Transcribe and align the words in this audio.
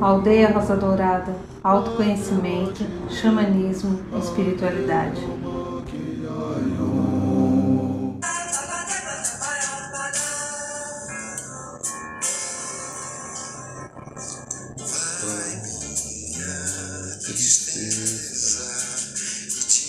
Aldeia 0.00 0.50
Rosa 0.50 0.76
Dourada, 0.76 1.36
autoconhecimento, 1.62 2.84
xamanismo, 3.08 4.00
espiritualidade. 4.18 5.20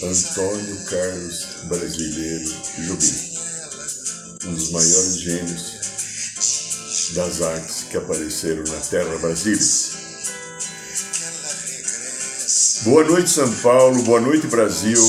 Antônio 0.03 0.85
Carlos 0.85 1.47
Brasileiro 1.67 2.45
Jubim, 2.85 3.26
um 4.47 4.53
dos 4.53 4.71
maiores 4.71 5.19
gênios 5.19 5.77
das 7.13 7.41
artes 7.41 7.83
que 7.89 7.97
apareceram 7.97 8.63
na 8.63 8.79
terra 8.79 9.17
brasileira. 9.17 9.63
Boa 12.83 13.03
noite, 13.03 13.29
São 13.29 13.51
Paulo, 13.55 14.01
boa 14.03 14.21
noite, 14.21 14.47
Brasil, 14.47 15.01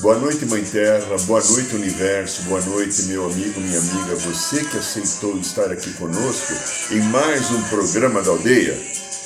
boa 0.00 0.18
noite, 0.18 0.44
Mãe 0.46 0.64
Terra, 0.64 1.16
boa 1.26 1.42
noite, 1.42 1.74
Universo, 1.74 2.42
boa 2.42 2.60
noite, 2.62 3.02
meu 3.04 3.26
amigo, 3.26 3.60
minha 3.60 3.78
amiga, 3.78 4.16
você 4.16 4.64
que 4.64 4.78
aceitou 4.78 5.38
estar 5.38 5.70
aqui 5.70 5.92
conosco 5.92 6.52
em 6.90 7.00
mais 7.02 7.50
um 7.50 7.62
programa 7.64 8.22
da 8.22 8.30
aldeia. 8.30 8.76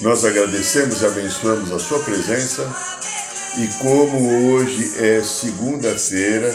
Nós 0.01 0.25
agradecemos 0.25 1.01
e 1.01 1.07
abençoamos 1.07 1.73
a 1.73 1.79
sua 1.79 1.99
presença. 2.01 2.63
E 3.57 3.66
como 3.80 4.52
hoje 4.52 5.02
é 5.02 5.23
segunda-feira, 5.23 6.52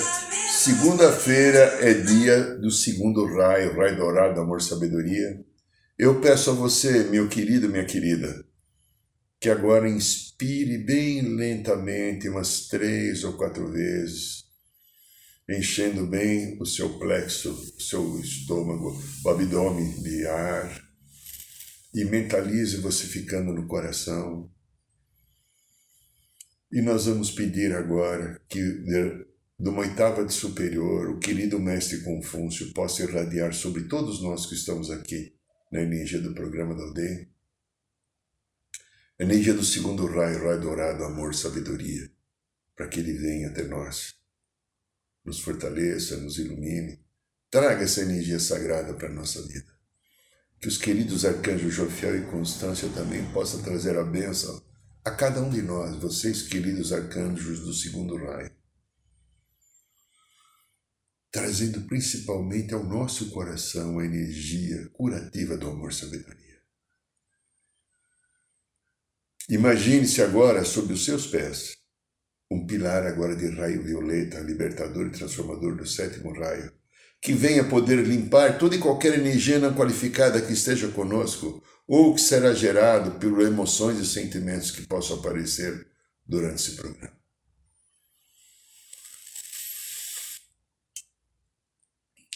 segunda-feira 0.50 1.60
é 1.82 1.94
dia 1.94 2.56
do 2.58 2.72
segundo 2.72 3.26
raio, 3.26 3.76
raio 3.76 3.98
dourado, 3.98 4.40
amor, 4.40 4.62
sabedoria. 4.62 5.44
Eu 5.98 6.22
peço 6.22 6.52
a 6.52 6.54
você, 6.54 7.04
meu 7.06 7.28
querido, 7.28 7.68
minha 7.68 7.84
querida, 7.84 8.46
que 9.40 9.50
agora 9.50 9.90
inspire 9.90 10.78
bem 10.78 11.22
lentamente, 11.36 12.30
umas 12.30 12.68
três 12.68 13.24
ou 13.24 13.34
quatro 13.34 13.70
vezes, 13.72 14.46
enchendo 15.50 16.06
bem 16.06 16.58
o 16.62 16.66
seu 16.66 16.98
plexo, 17.00 17.52
o 17.78 17.82
seu 17.82 18.20
estômago, 18.20 18.98
o 19.26 19.30
abdômen 19.30 20.02
de 20.02 20.26
ar, 20.28 20.82
e 21.94 22.06
mentalize 22.06 22.78
você 22.78 23.06
ficando 23.06 23.52
no 23.52 23.68
coração. 23.68 24.50
E 26.74 26.82
nós 26.82 27.06
vamos 27.06 27.30
pedir 27.30 27.72
agora 27.72 28.42
que 28.50 28.60
de 28.60 29.70
uma 29.70 29.82
oitava 29.82 30.26
de 30.26 30.34
superior, 30.34 31.12
o 31.12 31.20
querido 31.20 31.60
mestre 31.60 32.02
Confúcio 32.02 32.74
possa 32.74 33.04
irradiar 33.04 33.54
sobre 33.54 33.84
todos 33.84 34.24
nós 34.24 34.48
que 34.48 34.56
estamos 34.56 34.90
aqui 34.90 35.36
na 35.72 35.82
energia 35.82 36.20
do 36.20 36.34
programa 36.34 36.74
da 36.74 36.82
aldeia 36.82 37.30
Energia 39.20 39.54
do 39.54 39.64
segundo 39.64 40.08
raio, 40.08 40.44
raio 40.44 40.60
dourado, 40.60 41.04
amor, 41.04 41.36
sabedoria, 41.36 42.12
para 42.76 42.88
que 42.88 43.00
ele 43.00 43.14
venha 43.14 43.50
até 43.50 43.64
nós, 43.66 44.16
nos 45.24 45.40
fortaleça, 45.40 46.18
nos 46.18 46.40
ilumine, 46.40 47.00
traga 47.52 47.84
essa 47.84 48.02
energia 48.02 48.40
sagrada 48.40 48.96
para 48.96 49.10
a 49.10 49.14
nossa 49.14 49.40
vida. 49.44 49.72
Que 50.60 50.68
os 50.68 50.80
queridos 50.80 51.24
arcanjos 51.24 51.76
Jofiel 51.76 52.18
e 52.18 52.26
Constância 52.32 52.90
também 52.90 53.24
possam 53.32 53.62
trazer 53.62 53.96
a 53.96 54.04
bênção 54.04 54.73
a 55.06 55.12
cada 55.12 55.42
um 55.42 55.50
de 55.50 55.62
nós, 55.62 55.98
vocês 55.98 56.44
queridos 56.44 56.94
arcanjos 56.94 57.60
do 57.60 57.74
segundo 57.74 58.16
raio, 58.16 58.52
trazendo 61.30 61.82
principalmente 61.82 62.74
ao 62.74 62.84
nosso 62.84 63.30
coração 63.32 64.00
a 64.00 64.06
energia 64.06 64.90
curativa 64.94 65.58
do 65.58 65.70
amor 65.70 65.92
sabedoria. 65.92 66.62
Imagine-se 69.50 70.22
agora 70.22 70.64
sob 70.64 70.94
os 70.94 71.04
seus 71.04 71.28
pés 71.28 71.78
um 72.50 72.66
pilar 72.66 73.06
agora 73.06 73.36
de 73.36 73.50
raio 73.50 73.84
violeta, 73.84 74.40
libertador 74.40 75.08
e 75.08 75.12
transformador 75.12 75.76
do 75.76 75.88
sétimo 75.88 76.32
raio, 76.40 76.72
que 77.20 77.34
venha 77.34 77.68
poder 77.68 78.06
limpar 78.06 78.60
toda 78.60 78.76
e 78.76 78.80
qualquer 78.80 79.18
energia 79.18 79.58
não 79.58 79.74
qualificada 79.74 80.40
que 80.40 80.54
esteja 80.54 80.88
conosco 80.90 81.64
ou 81.88 82.16
que 82.16 82.22
será 82.22 82.54
gerado 82.54 83.20
por 83.20 83.42
emoções 83.42 84.00
e 84.00 84.06
sentimentos 84.06 84.72
que 84.72 84.88
possam 84.88 85.18
aparecer 85.18 85.88
durante 86.26 86.56
esse 86.56 86.76
programa. 86.76 87.14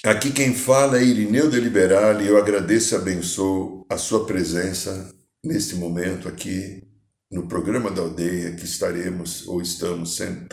Aqui 0.03 0.31
quem 0.31 0.53
fala 0.53 0.99
é 0.99 1.03
Irineu 1.03 1.49
de 1.49 1.59
Liberale 1.59 2.23
e 2.23 2.27
eu 2.27 2.37
agradeço 2.37 2.95
e 2.95 2.97
abençoo 2.97 3.85
a 3.89 3.97
sua 3.97 4.25
presença 4.25 5.13
neste 5.43 5.75
momento 5.75 6.27
aqui 6.27 6.83
no 7.29 7.47
programa 7.47 7.91
da 7.91 8.01
aldeia 8.01 8.55
que 8.55 8.63
estaremos 8.63 9.47
ou 9.47 9.61
estamos 9.61 10.15
sendo 10.15 10.47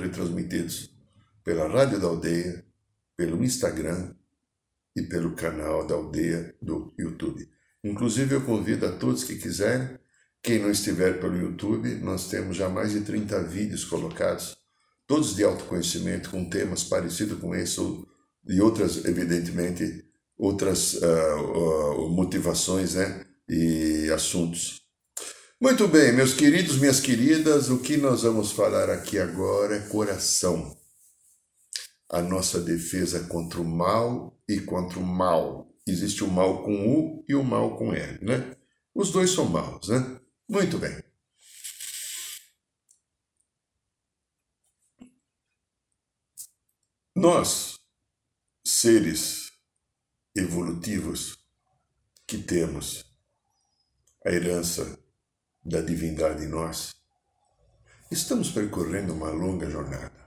retransmitidos 0.00 0.90
pela 1.44 1.68
Rádio 1.68 2.00
da 2.00 2.06
Aldeia, 2.06 2.64
pelo 3.16 3.44
Instagram 3.44 4.14
e 4.96 5.02
pelo 5.02 5.34
canal 5.34 5.86
da 5.86 5.94
Aldeia 5.94 6.54
do 6.62 6.92
YouTube. 6.98 7.48
Inclusive, 7.84 8.34
eu 8.34 8.42
convido 8.42 8.86
a 8.86 8.92
todos 8.92 9.24
que 9.24 9.36
quiserem, 9.36 9.98
quem 10.42 10.60
não 10.60 10.70
estiver 10.70 11.20
pelo 11.20 11.36
YouTube, 11.36 11.96
nós 11.96 12.28
temos 12.28 12.56
já 12.56 12.68
mais 12.68 12.92
de 12.92 13.00
30 13.00 13.42
vídeos 13.44 13.84
colocados, 13.84 14.56
todos 15.06 15.34
de 15.34 15.42
autoconhecimento, 15.42 16.30
com 16.30 16.48
temas 16.48 16.84
parecidos 16.84 17.38
com 17.40 17.54
esse 17.54 17.80
e 18.48 18.60
outras, 18.60 19.04
evidentemente, 19.04 20.04
outras 20.38 20.94
uh, 20.94 22.04
uh, 22.04 22.08
motivações 22.10 22.94
né, 22.94 23.24
e 23.48 24.08
assuntos. 24.14 24.82
Muito 25.60 25.88
bem, 25.88 26.12
meus 26.12 26.34
queridos, 26.34 26.76
minhas 26.78 27.00
queridas, 27.00 27.70
o 27.70 27.78
que 27.78 27.96
nós 27.96 28.22
vamos 28.22 28.52
falar 28.52 28.90
aqui 28.90 29.18
agora 29.18 29.76
é 29.76 29.88
coração. 29.88 30.76
A 32.08 32.22
nossa 32.22 32.60
defesa 32.60 33.20
contra 33.20 33.60
o 33.60 33.64
mal 33.64 34.38
e 34.48 34.60
contra 34.60 34.98
o 34.98 35.04
mal. 35.04 35.66
Existe 35.86 36.24
o 36.24 36.28
mal 36.28 36.64
com 36.64 36.88
U 36.88 37.24
e 37.28 37.34
o 37.34 37.44
mal 37.44 37.76
com 37.76 37.94
L, 37.94 38.24
né? 38.24 38.56
Os 38.94 39.12
dois 39.12 39.30
são 39.30 39.44
maus, 39.46 39.88
né? 39.88 40.20
Muito 40.48 40.78
bem. 40.78 41.02
Nós, 47.14 47.78
seres 48.64 49.52
evolutivos, 50.34 51.38
que 52.26 52.38
temos 52.38 53.04
a 54.24 54.30
herança 54.30 54.98
da 55.64 55.80
divindade 55.80 56.44
em 56.44 56.48
nós, 56.48 56.96
estamos 58.10 58.50
percorrendo 58.50 59.14
uma 59.14 59.30
longa 59.30 59.70
jornada. 59.70 60.25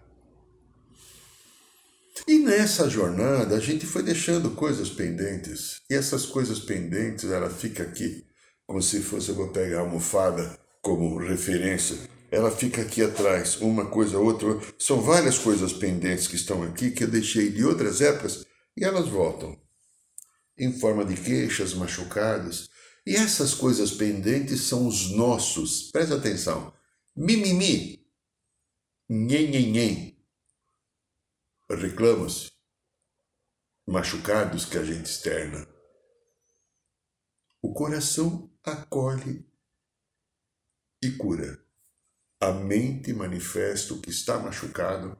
E 2.27 2.39
nessa 2.39 2.89
jornada 2.89 3.55
a 3.55 3.59
gente 3.59 3.85
foi 3.85 4.03
deixando 4.03 4.51
coisas 4.51 4.89
pendentes. 4.89 5.81
E 5.89 5.93
essas 5.93 6.25
coisas 6.25 6.59
pendentes, 6.59 7.25
ela 7.25 7.49
fica 7.49 7.83
aqui, 7.83 8.25
como 8.65 8.81
se 8.81 9.01
fosse, 9.01 9.29
eu 9.29 9.35
vou 9.35 9.49
pegar 9.49 9.79
a 9.79 9.81
almofada 9.81 10.59
como 10.81 11.17
referência, 11.17 11.97
ela 12.31 12.51
fica 12.51 12.81
aqui 12.81 13.01
atrás, 13.01 13.59
uma 13.59 13.87
coisa, 13.87 14.19
outra. 14.19 14.59
São 14.77 15.01
várias 15.01 15.37
coisas 15.39 15.73
pendentes 15.73 16.27
que 16.27 16.35
estão 16.35 16.61
aqui 16.63 16.91
que 16.91 17.03
eu 17.03 17.07
deixei 17.07 17.49
de 17.49 17.65
outras 17.65 18.01
épocas 18.01 18.45
e 18.77 18.83
elas 18.83 19.07
voltam. 19.07 19.57
Em 20.57 20.77
forma 20.77 21.03
de 21.05 21.15
queixas, 21.15 21.73
machucados, 21.73 22.69
e 23.05 23.15
essas 23.15 23.53
coisas 23.53 23.91
pendentes 23.91 24.61
são 24.61 24.85
os 24.85 25.09
nossos. 25.11 25.89
Presta 25.91 26.15
atenção. 26.15 26.71
Mimimi. 27.15 28.05
Nhenhenhen. 29.09 30.18
Reclamos. 31.75 32.51
Machucados 33.87 34.65
que 34.65 34.77
a 34.77 34.83
gente 34.83 35.05
externa. 35.05 35.67
O 37.61 37.73
coração 37.73 38.51
acolhe 38.63 39.45
e 41.03 41.11
cura. 41.11 41.63
A 42.41 42.51
mente 42.51 43.13
manifesta 43.13 43.93
o 43.93 44.01
que 44.01 44.09
está 44.09 44.39
machucado 44.39 45.17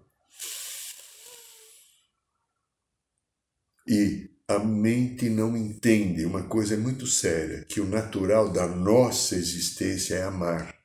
e 3.88 4.30
a 4.48 4.58
mente 4.60 5.30
não 5.30 5.56
entende 5.56 6.26
uma 6.26 6.48
coisa 6.48 6.78
muito 6.78 7.06
séria, 7.06 7.66
que 7.66 7.82
o 7.82 7.88
natural 7.88 8.52
da 8.52 8.68
nossa 8.68 9.36
existência 9.36 10.16
é 10.16 10.24
amar. 10.24 10.76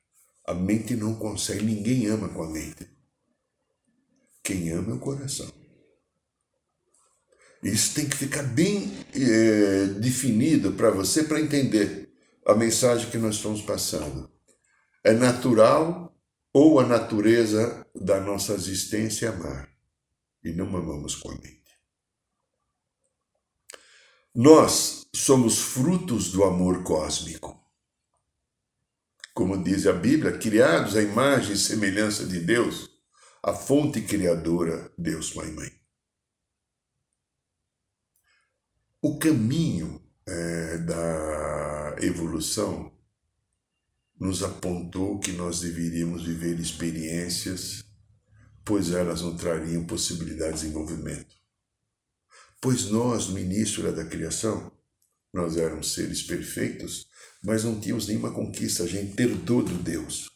A 0.47 0.53
mente 0.53 0.95
não 0.95 1.15
consegue, 1.15 1.65
ninguém 1.65 2.07
ama 2.07 2.29
com 2.29 2.43
a 2.43 2.51
mente. 2.51 2.94
Quem 4.45 4.71
ama 4.71 4.93
é 4.93 4.95
o 4.95 5.01
coração. 5.01 5.51
Isso 7.63 7.95
tem 7.95 8.07
que 8.07 8.17
ficar 8.17 8.43
bem 8.43 8.93
é, 9.15 9.87
definido 9.99 10.73
para 10.73 10.91
você 10.91 11.25
para 11.25 11.41
entender 11.41 12.13
a 12.47 12.55
mensagem 12.55 13.11
que 13.11 13.17
nós 13.17 13.37
estamos 13.37 13.63
passando. 13.63 14.31
É 15.03 15.15
natural 15.15 16.15
ou 16.53 16.79
a 16.79 16.87
natureza 16.87 17.87
da 17.95 18.21
nossa 18.21 18.53
existência 18.53 19.27
é 19.27 19.29
amar. 19.31 19.71
E 20.45 20.53
não 20.53 20.67
amamos 20.77 21.15
com 21.15 21.31
a 21.31 21.35
mente. 21.37 21.65
Nós 24.35 25.07
somos 25.15 25.59
frutos 25.59 26.31
do 26.31 26.45
amor 26.45 26.83
cósmico. 26.83 27.59
Como 29.33 29.65
diz 29.65 29.87
a 29.87 29.93
Bíblia, 29.93 30.37
criados 30.37 30.97
à 30.97 31.03
imagem 31.03 31.55
e 31.55 31.59
semelhança 31.59 32.27
de 32.27 32.41
Deus, 32.41 32.94
a 33.47 33.53
fonte 33.53 34.01
criadora, 34.01 34.91
Deus 34.97 35.31
Pai 35.31 35.51
Mãe. 35.51 35.71
O 39.03 39.19
caminho 39.19 40.03
é, 40.27 40.79
da 40.79 41.97
evolução 42.01 42.91
nos 44.19 44.43
apontou 44.43 45.19
que 45.19 45.33
nós 45.33 45.61
deveríamos 45.61 46.25
viver 46.25 46.59
experiências, 46.59 47.85
pois 48.65 48.91
elas 48.91 49.21
não 49.21 49.37
trariam 49.37 49.85
possibilidades 49.85 50.61
de 50.61 50.69
desenvolvimento. 50.69 51.37
Pois 52.63 52.87
nós, 52.87 53.29
no 53.29 53.39
início 53.39 53.83
da 53.93 54.07
criação, 54.07 54.73
nós 55.35 55.59
éramos 55.59 55.93
seres 55.93 56.23
perfeitos, 56.23 57.07
mas 57.43 57.63
não 57.63 57.79
tínhamos 57.79 58.09
nenhuma 58.09 58.33
conquista, 58.33 58.85
a 58.85 58.87
gente 58.87 59.21
herdou 59.21 59.63
do 59.63 59.75
Deus. 59.83 60.34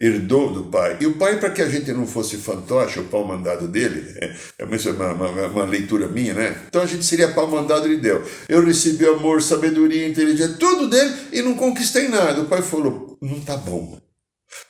Herdou 0.00 0.52
do 0.52 0.64
Pai. 0.64 0.96
E 1.00 1.06
o 1.06 1.18
Pai, 1.18 1.38
para 1.38 1.50
que 1.50 1.60
a 1.60 1.68
gente 1.68 1.92
não 1.92 2.06
fosse 2.06 2.36
fantoche, 2.38 2.98
o 2.98 3.04
pau 3.04 3.26
mandado 3.26 3.68
dele, 3.68 4.14
é 4.58 4.64
uma, 4.64 5.12
uma, 5.12 5.46
uma, 5.48 5.64
leitura 5.64 6.08
minha, 6.08 6.32
né? 6.32 6.64
Então 6.68 6.82
a 6.82 6.86
gente 6.86 7.04
seria 7.04 7.32
pau 7.32 7.46
mandado 7.46 7.88
de 7.88 7.96
Deus. 7.96 8.26
Eu 8.48 8.64
recebi 8.64 9.06
amor, 9.06 9.42
sabedoria, 9.42 10.08
inteligência, 10.08 10.56
tudo 10.58 10.88
dele 10.88 11.14
e 11.32 11.42
não 11.42 11.54
conquistei 11.54 12.08
nada. 12.08 12.40
O 12.40 12.48
Pai 12.48 12.62
falou: 12.62 13.18
não 13.20 13.40
tá 13.40 13.56
bom. 13.56 14.00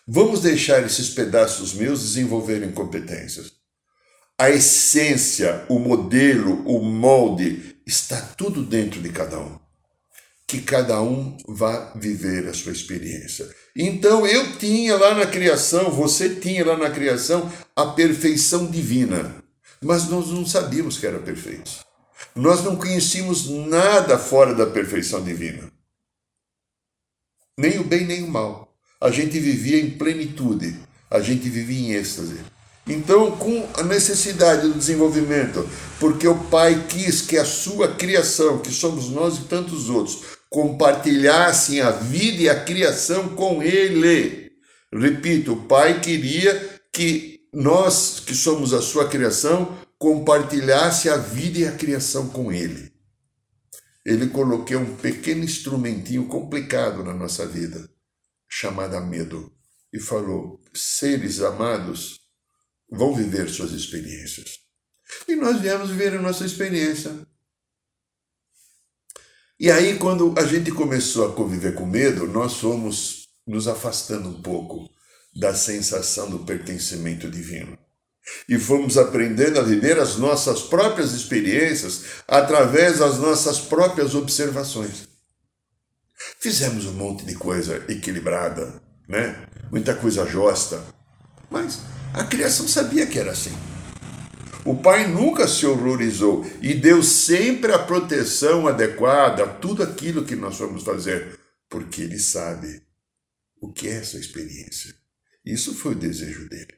Vamos 0.07 0.41
deixar 0.41 0.85
esses 0.85 1.11
pedaços 1.11 1.75
meus 1.75 2.03
desenvolverem 2.03 2.73
competências 2.73 3.61
a 4.41 4.49
essência, 4.49 5.67
o 5.69 5.79
modelo, 5.79 6.67
o 6.67 6.83
molde, 6.83 7.77
está 7.87 8.19
tudo 8.19 8.63
dentro 8.65 8.99
de 9.03 9.11
cada 9.11 9.39
um. 9.39 9.59
Que 10.49 10.63
cada 10.63 11.03
um 11.03 11.37
vá 11.47 11.93
viver 11.95 12.49
a 12.49 12.55
sua 12.55 12.73
experiência. 12.73 13.47
Então 13.75 14.27
eu 14.27 14.57
tinha 14.57 14.97
lá 14.97 15.15
na 15.15 15.27
criação, 15.27 15.91
você 15.91 16.37
tinha 16.37 16.67
lá 16.67 16.77
na 16.77 16.91
criação 16.91 17.51
a 17.75 17.87
perfeição 17.87 18.67
divina, 18.67 19.37
mas 19.83 20.09
nós 20.09 20.29
não 20.29 20.45
sabíamos 20.45 20.99
que 20.99 21.07
era 21.07 21.19
perfeito. 21.19 21.71
Nós 22.35 22.63
não 22.63 22.77
conhecíamos 22.77 23.49
nada 23.49 24.19
fora 24.19 24.55
da 24.55 24.67
perfeição 24.67 25.23
divina. 25.23 25.71
Nem 27.59 27.79
o 27.79 27.85
bem 27.85 28.07
nem 28.07 28.23
o 28.23 28.29
mal. 28.29 28.75
A 29.01 29.11
gente 29.11 29.39
vivia 29.39 29.81
em 29.81 29.91
plenitude, 29.91 30.77
a 31.11 31.21
gente 31.21 31.49
vivia 31.49 31.79
em 31.79 31.93
êxtase. 31.93 32.39
Então, 32.87 33.31
com 33.33 33.69
a 33.75 33.83
necessidade 33.83 34.63
do 34.63 34.75
desenvolvimento, 34.75 35.69
porque 35.99 36.27
o 36.27 36.37
Pai 36.45 36.87
quis 36.89 37.23
que 37.23 37.39
a 37.39 37.45
sua 37.45 37.95
criação, 37.95 38.59
que 38.59 38.73
somos 38.73 39.11
nós 39.11 39.39
e 39.39 39.43
tantos 39.43 39.89
outros, 39.89 40.40
compartilhassem 40.51 41.81
a 41.81 41.93
vida 41.93 42.43
e 42.43 42.49
a 42.49 42.65
criação 42.65 43.37
com 43.37 43.63
Ele. 43.63 44.51
Repito, 44.93 45.53
o 45.53 45.67
Pai 45.67 46.01
queria 46.01 46.81
que 46.93 47.49
nós, 47.55 48.21
que 48.21 48.35
somos 48.35 48.75
a 48.75 48.83
sua 48.83 49.09
criação, 49.09 49.79
compartilhasse 49.97 51.09
a 51.09 51.17
vida 51.17 51.61
e 51.61 51.67
a 51.67 51.73
criação 51.73 52.29
com 52.29 52.53
Ele. 52.53 52.93
Ele 54.05 54.27
colocou 54.29 54.79
um 54.79 54.97
pequeno 54.97 55.45
instrumentinho 55.45 56.27
complicado 56.27 57.05
na 57.05 57.15
nossa 57.15 57.47
vida, 57.47 57.89
chamado 58.49 59.01
medo, 59.07 59.53
e 59.93 60.01
falou: 60.01 60.61
seres 60.75 61.41
amados, 61.41 62.21
vão 62.91 63.15
viver 63.15 63.49
suas 63.49 63.73
experiências. 63.73 64.59
E 65.29 65.37
nós 65.37 65.61
viemos 65.61 65.91
viver 65.91 66.15
a 66.15 66.23
nossa 66.23 66.45
experiência. 66.45 67.27
E 69.61 69.71
aí, 69.71 69.99
quando 69.99 70.33
a 70.39 70.47
gente 70.47 70.73
começou 70.73 71.29
a 71.29 71.33
conviver 71.35 71.75
com 71.75 71.85
medo, 71.85 72.27
nós 72.27 72.55
fomos 72.55 73.29
nos 73.47 73.69
afastando 73.69 74.31
um 74.31 74.41
pouco 74.41 74.89
da 75.37 75.55
sensação 75.55 76.31
do 76.31 76.39
pertencimento 76.39 77.31
divino. 77.31 77.77
E 78.49 78.59
fomos 78.59 78.97
aprendendo 78.97 79.61
a 79.61 79.63
viver 79.63 79.99
as 79.99 80.17
nossas 80.17 80.63
próprias 80.63 81.13
experiências 81.13 82.05
através 82.27 83.01
das 83.01 83.19
nossas 83.19 83.61
próprias 83.61 84.15
observações. 84.15 85.07
Fizemos 86.39 86.87
um 86.87 86.95
monte 86.95 87.27
de 87.27 87.35
coisa 87.35 87.85
equilibrada, 87.87 88.83
né? 89.07 89.47
muita 89.71 89.95
coisa 89.95 90.25
justa, 90.25 90.83
mas 91.51 91.81
a 92.15 92.25
criação 92.25 92.67
sabia 92.67 93.07
que 93.07 93.19
era 93.19 93.33
assim. 93.33 93.53
O 94.71 94.77
pai 94.81 95.09
nunca 95.09 95.49
se 95.49 95.67
horrorizou 95.67 96.47
e 96.63 96.75
deu 96.75 97.03
sempre 97.03 97.73
a 97.73 97.79
proteção 97.81 98.69
adequada 98.69 99.43
a 99.43 99.49
tudo 99.49 99.83
aquilo 99.83 100.25
que 100.25 100.37
nós 100.37 100.59
vamos 100.59 100.85
fazer, 100.85 101.41
porque 101.69 102.03
ele 102.03 102.21
sabe 102.21 102.81
o 103.61 103.73
que 103.73 103.89
é 103.89 103.97
essa 103.97 104.17
experiência. 104.17 104.95
Isso 105.45 105.75
foi 105.75 105.91
o 105.91 105.99
desejo 105.99 106.49
dele. 106.49 106.73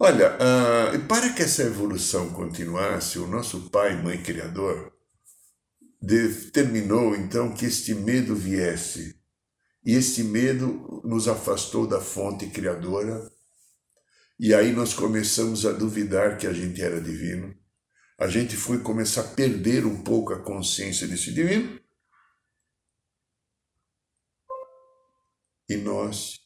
Olha, 0.00 0.34
uh, 0.34 0.98
para 1.06 1.32
que 1.32 1.42
essa 1.42 1.62
evolução 1.62 2.30
continuasse, 2.30 3.20
o 3.20 3.28
nosso 3.28 3.70
pai 3.70 3.94
mãe 4.02 4.20
criador 4.20 4.92
determinou 6.02 7.14
então 7.14 7.54
que 7.54 7.66
este 7.66 7.94
medo 7.94 8.34
viesse. 8.34 9.14
E 9.84 9.94
este 9.94 10.24
medo 10.24 11.00
nos 11.04 11.28
afastou 11.28 11.86
da 11.86 12.00
fonte 12.00 12.48
criadora 12.48 13.30
e 14.38 14.54
aí 14.54 14.72
nós 14.72 14.92
começamos 14.92 15.64
a 15.64 15.72
duvidar 15.72 16.36
que 16.36 16.46
a 16.46 16.52
gente 16.52 16.82
era 16.82 17.00
divino. 17.00 17.56
A 18.18 18.28
gente 18.28 18.56
foi 18.56 18.82
começar 18.82 19.22
a 19.22 19.34
perder 19.34 19.86
um 19.86 20.02
pouco 20.02 20.32
a 20.32 20.42
consciência 20.42 21.06
desse 21.06 21.32
divino. 21.32 21.80
E 25.68 25.76
nós 25.76 26.40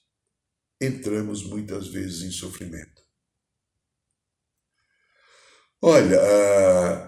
entramos 0.81 1.45
muitas 1.45 1.89
vezes 1.89 2.23
em 2.23 2.31
sofrimento. 2.31 3.03
Olha, 5.83 6.21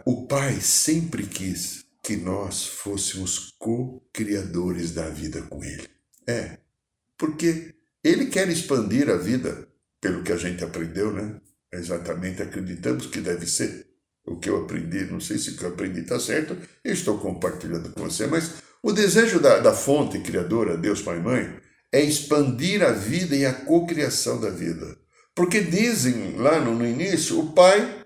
o 0.05 0.27
Pai 0.27 0.61
sempre 0.61 1.27
quis 1.27 1.85
que 2.03 2.17
nós 2.17 2.67
fôssemos 2.67 3.53
co-criadores 3.59 4.93
da 4.93 5.09
vida 5.09 5.43
com 5.43 5.63
Ele. 5.63 5.89
É, 6.27 6.59
porque 7.17 7.75
Ele 8.03 8.27
quer 8.27 8.49
expandir 8.49 9.09
a 9.09 9.17
vida 9.17 9.72
pelo 10.03 10.23
que 10.25 10.33
a 10.33 10.37
gente 10.37 10.65
aprendeu, 10.65 11.13
né? 11.13 11.41
Exatamente 11.73 12.43
acreditamos 12.43 13.07
que 13.07 13.21
deve 13.21 13.47
ser. 13.47 13.87
O 14.27 14.39
que 14.39 14.51
eu 14.51 14.63
aprendi, 14.63 15.05
não 15.07 15.21
sei 15.21 15.39
se 15.39 15.51
o 15.51 15.57
que 15.57 15.65
eu 15.65 15.71
aprendi 15.71 16.01
está 16.01 16.21
certo, 16.21 16.57
eu 16.85 16.93
estou 16.93 17.19
compartilhando 17.19 17.91
com 17.93 18.03
você, 18.03 18.27
mas 18.27 18.63
o 18.83 18.93
desejo 18.93 19.41
da, 19.41 19.59
da 19.59 19.73
fonte 19.73 20.19
criadora, 20.21 20.77
Deus 20.77 21.01
Pai 21.01 21.19
e 21.19 21.23
Mãe, 21.23 21.61
é 21.93 22.01
expandir 22.01 22.83
a 22.83 22.93
vida 22.93 23.35
e 23.35 23.47
a 23.47 23.55
cocriação 23.55 24.41
da 24.41 24.51
vida. 24.51 24.99
Porque 25.35 25.61
dizem 25.61 26.37
lá 26.37 26.61
no, 26.61 26.75
no 26.75 26.87
início, 26.87 27.39
o 27.41 27.53
Pai 27.53 28.05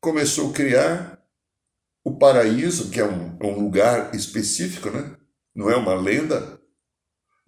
começou 0.00 0.50
a 0.50 0.52
criar 0.52 1.22
o 2.04 2.18
paraíso, 2.18 2.90
que 2.90 3.00
é 3.00 3.04
um, 3.04 3.36
um 3.42 3.60
lugar 3.60 4.14
específico, 4.14 4.90
né? 4.90 5.16
não 5.54 5.70
é 5.70 5.76
uma 5.76 5.94
lenda, 5.94 6.57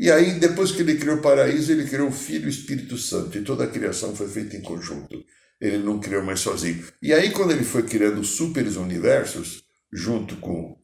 e 0.02 0.10
aí, 0.10 0.40
depois 0.40 0.72
que 0.72 0.80
ele 0.80 0.96
criou 0.96 1.18
o 1.18 1.20
paraíso, 1.20 1.70
ele 1.70 1.84
criou 1.84 2.08
o 2.08 2.12
Filho 2.12 2.44
e 2.44 2.46
o 2.46 2.48
Espírito 2.48 2.96
Santo, 2.96 3.36
e 3.36 3.44
toda 3.44 3.64
a 3.64 3.70
criação 3.70 4.16
foi 4.16 4.28
feita 4.28 4.56
em 4.56 4.62
conjunto. 4.62 5.22
Ele 5.60 5.76
não 5.76 6.00
criou 6.00 6.24
mais 6.24 6.40
sozinho. 6.40 6.82
E 7.02 7.12
aí, 7.12 7.30
quando 7.32 7.50
ele 7.50 7.64
foi 7.64 7.82
criando 7.82 8.24
superes 8.24 8.76
universos, 8.76 9.62
junto 9.92 10.36
com 10.36 10.80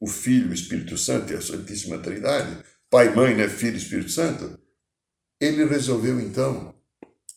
o 0.00 0.08
Filho 0.08 0.50
o 0.50 0.54
Espírito 0.54 0.98
Santo 0.98 1.32
e 1.32 1.36
a 1.36 1.40
Santíssima 1.40 1.98
Trindade, 1.98 2.64
Pai, 2.90 3.14
Mãe, 3.14 3.32
né, 3.32 3.48
Filho 3.48 3.74
e 3.74 3.78
Espírito 3.78 4.10
Santo, 4.10 4.58
ele 5.40 5.64
resolveu 5.64 6.18
então 6.18 6.74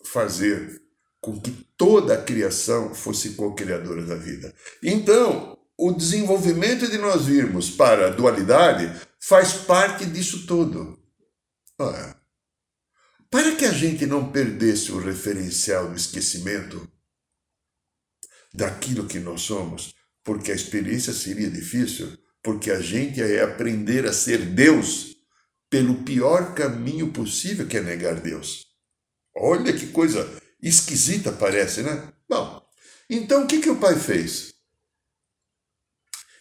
fazer 0.05 0.81
com 1.21 1.39
que 1.39 1.51
toda 1.77 2.15
a 2.15 2.23
criação 2.23 2.95
fosse 2.95 3.35
co-criadora 3.35 4.03
da 4.07 4.15
vida. 4.15 4.51
Então, 4.81 5.55
o 5.77 5.91
desenvolvimento 5.91 6.89
de 6.89 6.97
nós 6.97 7.25
virmos 7.25 7.69
para 7.69 8.07
a 8.07 8.09
dualidade 8.09 8.91
faz 9.19 9.53
parte 9.53 10.05
disso 10.05 10.45
tudo. 10.45 10.97
Ora, 11.77 12.19
para 13.29 13.55
que 13.55 13.65
a 13.65 13.71
gente 13.71 14.05
não 14.05 14.31
perdesse 14.31 14.91
o 14.91 14.99
referencial 14.99 15.89
do 15.89 15.95
esquecimento 15.95 16.91
daquilo 18.53 19.07
que 19.07 19.19
nós 19.19 19.41
somos, 19.41 19.93
porque 20.23 20.51
a 20.51 20.55
experiência 20.55 21.13
seria 21.13 21.49
difícil, 21.49 22.17
porque 22.41 22.71
a 22.71 22.81
gente 22.81 23.19
ia 23.19 23.43
aprender 23.43 24.05
a 24.05 24.13
ser 24.13 24.45
Deus 24.45 25.15
pelo 25.69 26.03
pior 26.03 26.55
caminho 26.55 27.11
possível, 27.13 27.67
que 27.67 27.77
é 27.77 27.81
negar 27.81 28.19
Deus. 28.19 28.65
Olha 29.35 29.71
que 29.71 29.87
coisa 29.87 30.27
esquisita 30.61 31.31
parece, 31.31 31.83
né? 31.83 32.11
Bom, 32.27 32.67
então 33.09 33.43
o 33.43 33.47
que, 33.47 33.59
que 33.59 33.69
o 33.69 33.79
pai 33.79 33.97
fez? 33.97 34.49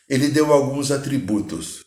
ele 0.09 0.29
deu 0.29 0.53
alguns 0.53 0.91
atributos 0.91 1.85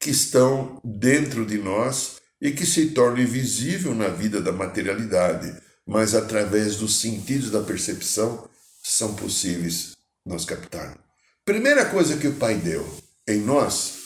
que 0.00 0.10
estão 0.10 0.80
dentro 0.82 1.44
de 1.44 1.58
nós 1.58 2.20
e 2.40 2.50
que 2.50 2.64
se 2.64 2.92
tornam 2.92 3.22
invisível 3.22 3.94
na 3.94 4.08
vida 4.08 4.40
da 4.40 4.50
materialidade, 4.50 5.54
mas 5.86 6.14
através 6.14 6.76
dos 6.76 7.00
sentidos 7.00 7.50
da 7.50 7.62
percepção 7.62 8.48
são 8.82 9.14
possíveis 9.14 9.98
nós 10.24 10.46
captarmos. 10.46 10.98
Primeira 11.44 11.84
coisa 11.90 12.16
que 12.16 12.28
o 12.28 12.36
Pai 12.36 12.56
deu 12.56 12.88
em 13.28 13.40
nós 13.40 13.98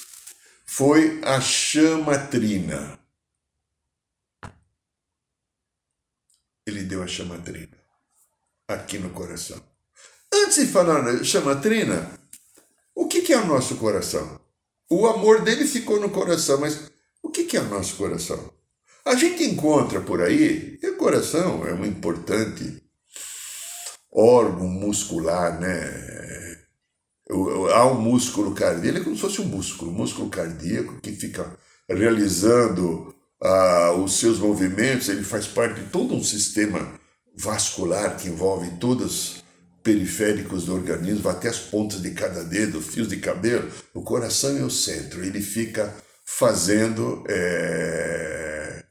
foi 0.66 1.20
a 1.22 1.40
chama 1.40 2.18
trina. 2.18 2.98
Ele 6.66 6.82
deu 6.82 7.02
a 7.02 7.06
chama 7.06 7.38
trina 7.38 7.76
aqui 8.66 8.98
no 8.98 9.10
coração. 9.10 9.62
Antes 10.32 10.56
de 10.56 10.66
falar 10.66 11.02
na 11.02 11.22
chama 11.22 11.54
trina, 11.56 12.18
o 12.94 13.06
que, 13.06 13.32
é 13.32 13.38
o 13.38 13.46
nosso 13.46 13.76
coração? 13.76 14.43
O 14.96 15.08
amor 15.08 15.42
dele 15.42 15.66
ficou 15.66 15.98
no 15.98 16.08
coração, 16.08 16.60
mas 16.60 16.88
o 17.20 17.28
que, 17.28 17.56
é 17.56 17.60
o 17.60 17.68
nosso 17.68 17.96
coração? 17.96 18.38
A 19.04 19.16
gente 19.16 19.42
encontra 19.42 20.00
por 20.00 20.22
aí, 20.22 20.78
e 20.80 20.86
o 20.86 20.96
coração 20.96 21.66
é 21.66 21.74
um 21.74 21.84
importante 21.84 22.80
órgão 24.12 24.68
muscular, 24.68 25.60
né? 25.60 25.82
Há 27.74 27.86
um 27.86 28.00
músculo 28.00 28.54
cardíaco, 28.54 28.86
ele 28.86 28.98
é 29.00 29.02
como 29.02 29.16
se 29.16 29.22
fosse 29.22 29.40
um 29.40 29.46
músculo, 29.46 29.90
um 29.90 29.94
músculo 29.94 30.30
cardíaco 30.30 31.00
que 31.00 31.10
fica 31.10 31.58
realizando 31.88 33.12
ah, 33.42 33.94
os 33.98 34.20
seus 34.20 34.38
movimentos, 34.38 35.08
ele 35.08 35.24
faz 35.24 35.44
parte 35.44 35.80
de 35.80 35.90
todo 35.90 36.14
um 36.14 36.22
sistema 36.22 37.00
vascular 37.36 38.16
que 38.16 38.28
envolve 38.28 38.70
todos 38.78 39.04
os 39.04 39.44
periféricos 39.84 40.64
do 40.64 40.74
organismo, 40.74 41.28
até 41.28 41.48
as 41.48 41.58
pontas 41.58 42.00
de 42.00 42.10
cada 42.12 42.42
dedo, 42.42 42.80
fios 42.80 43.06
de 43.06 43.18
cabelo. 43.18 43.70
O 43.92 44.02
coração 44.02 44.56
é 44.56 44.62
o 44.62 44.70
centro, 44.70 45.22
ele 45.22 45.42
fica 45.42 45.94
fazendo 46.24 47.22
é, 47.28 48.82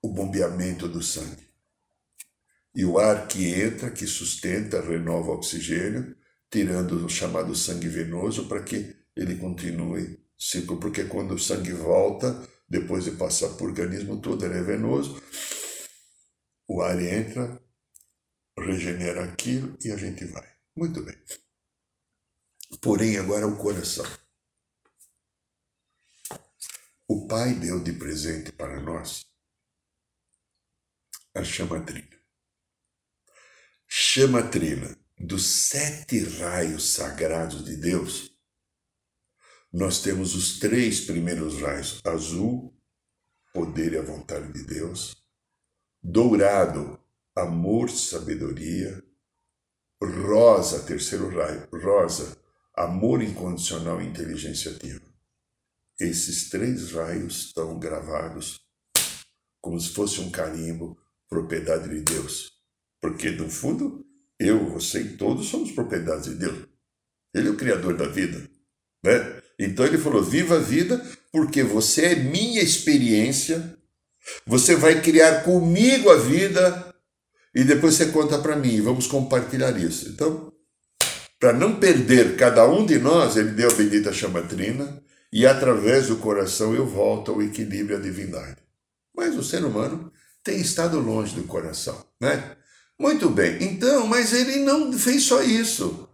o 0.00 0.08
bombeamento 0.08 0.86
do 0.88 1.02
sangue. 1.02 1.48
E 2.74 2.84
o 2.84 2.96
ar 2.96 3.26
que 3.26 3.52
entra, 3.52 3.90
que 3.90 4.06
sustenta, 4.06 4.80
renova 4.80 5.32
o 5.32 5.34
oxigênio, 5.34 6.16
tirando 6.48 7.04
o 7.04 7.08
chamado 7.08 7.54
sangue 7.56 7.88
venoso 7.88 8.46
para 8.46 8.62
que 8.62 8.94
ele 9.16 9.34
continue 9.34 10.16
ciclo, 10.38 10.78
porque 10.78 11.04
quando 11.04 11.34
o 11.34 11.38
sangue 11.38 11.72
volta, 11.72 12.40
depois 12.68 13.04
de 13.04 13.10
passar 13.12 13.48
por 13.50 13.70
organismo 13.70 14.20
todo, 14.20 14.44
ele 14.44 14.58
é 14.58 14.62
venoso, 14.62 15.20
o 16.68 16.80
ar 16.82 17.02
entra, 17.02 17.60
regenera 18.58 19.24
aquilo 19.24 19.76
e 19.84 19.90
a 19.90 19.96
gente 19.96 20.24
vai. 20.26 20.48
Muito 20.76 21.02
bem. 21.02 21.16
Porém, 22.80 23.16
agora 23.18 23.46
o 23.46 23.56
coração. 23.56 24.06
O 27.06 27.26
Pai 27.26 27.54
deu 27.54 27.82
de 27.82 27.92
presente 27.92 28.52
para 28.52 28.80
nós 28.80 29.26
a 31.34 31.44
chama 31.44 31.80
trina. 31.84 32.18
Chama 33.86 34.42
trina 34.50 34.98
dos 35.18 35.68
sete 35.68 36.24
raios 36.38 36.92
sagrados 36.92 37.64
de 37.64 37.76
Deus, 37.76 38.36
nós 39.72 40.00
temos 40.00 40.34
os 40.34 40.58
três 40.58 41.00
primeiros 41.00 41.60
raios: 41.60 42.00
azul, 42.04 42.76
poder 43.52 43.92
e 43.92 43.98
a 43.98 44.02
vontade 44.02 44.52
de 44.52 44.64
Deus, 44.64 45.16
dourado, 46.02 46.97
amor, 47.42 47.90
sabedoria, 47.90 49.02
rosa, 50.02 50.80
terceiro 50.84 51.28
raio, 51.28 51.68
rosa, 51.72 52.36
amor 52.74 53.22
incondicional 53.22 54.00
e 54.00 54.06
inteligência 54.06 54.72
ativa. 54.72 55.02
Esses 56.00 56.48
três 56.48 56.92
raios 56.92 57.46
estão 57.46 57.78
gravados 57.78 58.60
como 59.60 59.80
se 59.80 59.90
fosse 59.90 60.20
um 60.20 60.30
carimbo, 60.30 60.96
propriedade 61.28 61.88
de 61.88 62.00
Deus. 62.00 62.52
Porque, 63.00 63.30
no 63.30 63.50
fundo, 63.50 64.06
eu, 64.38 64.70
você 64.70 65.00
e 65.02 65.16
todos 65.16 65.48
somos 65.48 65.72
propriedades 65.72 66.26
de 66.30 66.36
Deus. 66.36 66.66
Ele 67.34 67.48
é 67.48 67.50
o 67.50 67.56
Criador 67.56 67.96
da 67.96 68.06
vida. 68.06 68.48
Né? 69.04 69.42
Então 69.58 69.84
ele 69.84 69.98
falou: 69.98 70.22
viva 70.22 70.56
a 70.56 70.60
vida, 70.60 71.04
porque 71.32 71.62
você 71.62 72.06
é 72.06 72.14
minha 72.14 72.62
experiência, 72.62 73.76
você 74.46 74.76
vai 74.76 75.02
criar 75.02 75.42
comigo 75.42 76.10
a 76.10 76.16
vida 76.16 76.87
e 77.58 77.64
depois 77.64 77.94
você 77.94 78.06
conta 78.06 78.38
para 78.38 78.54
mim 78.54 78.74
e 78.74 78.80
vamos 78.80 79.08
compartilhar 79.08 79.76
isso. 79.76 80.08
Então, 80.08 80.52
para 81.40 81.52
não 81.52 81.74
perder 81.80 82.36
cada 82.36 82.64
um 82.68 82.86
de 82.86 83.00
nós, 83.00 83.36
ele 83.36 83.50
deu 83.50 83.68
a 83.68 83.74
bendita 83.74 84.12
chamatrina 84.12 85.02
e 85.32 85.44
através 85.44 86.06
do 86.06 86.18
coração 86.18 86.72
eu 86.72 86.86
volto 86.86 87.32
ao 87.32 87.42
equilíbrio 87.42 87.96
à 87.96 88.00
divindade. 88.00 88.58
Mas 89.12 89.36
o 89.36 89.42
ser 89.42 89.64
humano 89.64 90.12
tem 90.44 90.60
estado 90.60 91.00
longe 91.00 91.34
do 91.34 91.42
coração, 91.48 92.06
né? 92.20 92.56
Muito 92.96 93.28
bem, 93.28 93.60
então, 93.60 94.06
mas 94.06 94.32
ele 94.32 94.58
não 94.62 94.92
fez 94.92 95.24
só 95.24 95.42
isso. 95.42 96.08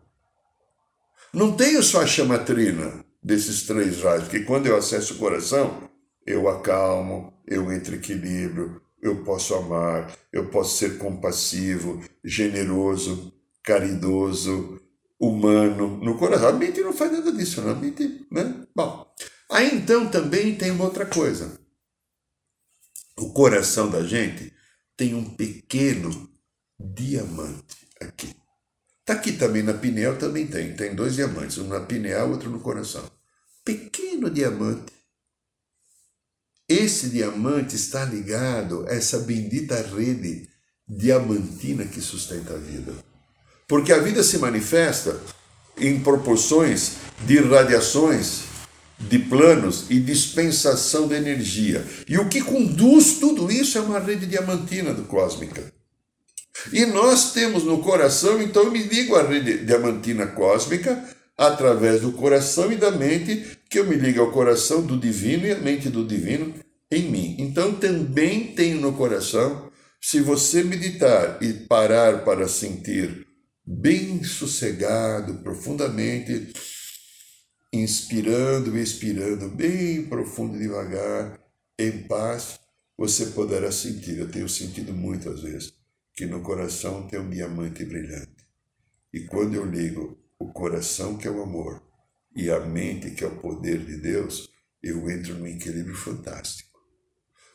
Não 1.30 1.54
tenho 1.54 1.82
só 1.82 2.00
a 2.00 2.06
chamatrina 2.06 3.04
desses 3.22 3.64
três 3.64 4.00
raios, 4.00 4.28
que 4.28 4.40
quando 4.44 4.66
eu 4.66 4.78
acesso 4.78 5.12
o 5.12 5.18
coração, 5.18 5.90
eu 6.26 6.48
acalmo, 6.48 7.34
eu 7.46 7.70
entro 7.70 7.94
em 7.94 7.98
equilíbrio, 7.98 8.80
eu 9.02 9.22
posso 9.24 9.54
amar, 9.54 10.16
eu 10.32 10.48
posso 10.50 10.78
ser 10.78 10.98
compassivo, 10.98 12.02
generoso, 12.24 13.32
caridoso, 13.62 14.80
humano 15.18 15.98
no 15.98 16.18
coração. 16.18 16.48
A 16.48 16.52
mente 16.52 16.80
não 16.80 16.92
faz 16.92 17.12
nada 17.12 17.32
disso, 17.32 17.60
não. 17.62 17.70
A 17.70 17.74
mente, 17.74 18.26
né? 18.30 18.66
Bom, 18.74 19.06
aí 19.50 19.74
então 19.74 20.08
também 20.10 20.54
tem 20.56 20.70
uma 20.70 20.84
outra 20.84 21.06
coisa. 21.06 21.58
O 23.16 23.32
coração 23.32 23.90
da 23.90 24.02
gente 24.02 24.52
tem 24.96 25.14
um 25.14 25.24
pequeno 25.36 26.30
diamante 26.78 27.88
aqui. 28.00 28.34
Tá 29.04 29.14
aqui 29.14 29.32
também 29.32 29.62
na 29.62 29.74
pineal 29.74 30.16
também 30.16 30.46
tem, 30.46 30.74
tem 30.74 30.94
dois 30.94 31.14
diamantes, 31.14 31.58
um 31.58 31.68
na 31.68 31.80
pineal, 31.80 32.30
outro 32.30 32.50
no 32.50 32.60
coração. 32.60 33.04
Pequeno 33.64 34.30
diamante. 34.30 34.92
Esse 36.68 37.10
diamante 37.10 37.76
está 37.76 38.04
ligado 38.06 38.86
a 38.88 38.94
essa 38.94 39.18
bendita 39.18 39.76
rede 39.94 40.48
diamantina 40.88 41.84
que 41.84 42.00
sustenta 42.00 42.54
a 42.54 42.58
vida. 42.58 42.94
Porque 43.68 43.92
a 43.92 43.98
vida 43.98 44.22
se 44.22 44.38
manifesta 44.38 45.20
em 45.78 46.00
proporções 46.00 46.92
de 47.26 47.38
radiações, 47.38 48.44
de 48.98 49.18
planos 49.18 49.86
e 49.90 50.00
dispensação 50.00 51.06
de 51.06 51.14
energia. 51.14 51.84
E 52.08 52.16
o 52.16 52.28
que 52.30 52.40
conduz 52.40 53.18
tudo 53.18 53.52
isso 53.52 53.76
é 53.76 53.82
uma 53.82 53.98
rede 53.98 54.26
diamantina 54.26 54.94
do 54.94 55.02
cósmica. 55.02 55.70
E 56.72 56.86
nós 56.86 57.32
temos 57.32 57.64
no 57.64 57.82
coração, 57.82 58.40
então 58.40 58.64
eu 58.64 58.70
me 58.70 58.82
ligo 58.82 59.16
à 59.16 59.22
rede 59.22 59.64
diamantina 59.64 60.28
cósmica 60.28 61.02
através 61.36 62.00
do 62.00 62.12
coração 62.12 62.70
e 62.72 62.76
da 62.76 62.90
mente, 62.90 63.58
que 63.68 63.78
eu 63.78 63.86
me 63.86 63.96
ligo 63.96 64.20
ao 64.20 64.32
coração 64.32 64.84
do 64.84 64.98
divino 64.98 65.46
e 65.46 65.52
à 65.52 65.58
mente 65.58 65.88
do 65.88 66.06
divino 66.06 66.54
em 66.90 67.10
mim. 67.10 67.36
Então 67.38 67.74
também 67.74 68.54
tenho 68.54 68.80
no 68.80 68.92
coração, 68.92 69.70
se 70.00 70.20
você 70.20 70.62
meditar 70.62 71.42
e 71.42 71.52
parar 71.52 72.24
para 72.24 72.46
sentir 72.46 73.26
bem 73.66 74.22
sossegado, 74.22 75.42
profundamente, 75.42 76.52
inspirando 77.72 78.76
e 78.76 78.82
expirando 78.82 79.48
bem 79.48 80.04
profundo 80.04 80.56
e 80.56 80.60
devagar, 80.60 81.40
em 81.78 82.02
paz, 82.06 82.60
você 82.96 83.26
poderá 83.26 83.72
sentir. 83.72 84.18
Eu 84.18 84.30
tenho 84.30 84.48
sentido 84.48 84.92
muitas 84.92 85.42
vezes 85.42 85.72
que 86.14 86.26
no 86.26 86.40
coração 86.42 87.08
tem 87.08 87.18
um 87.18 87.28
diamante 87.28 87.84
brilhante. 87.84 88.46
E 89.12 89.20
quando 89.20 89.54
eu 89.54 89.64
ligo 89.64 90.23
o 90.44 90.52
coração, 90.52 91.16
que 91.16 91.26
é 91.26 91.30
o 91.30 91.42
amor, 91.42 91.82
e 92.36 92.50
a 92.50 92.60
mente, 92.60 93.12
que 93.12 93.24
é 93.24 93.26
o 93.26 93.36
poder 93.36 93.78
de 93.78 93.96
Deus, 93.96 94.50
eu 94.82 95.08
entro 95.08 95.34
num 95.34 95.46
equilíbrio 95.46 95.96
fantástico. 95.96 96.78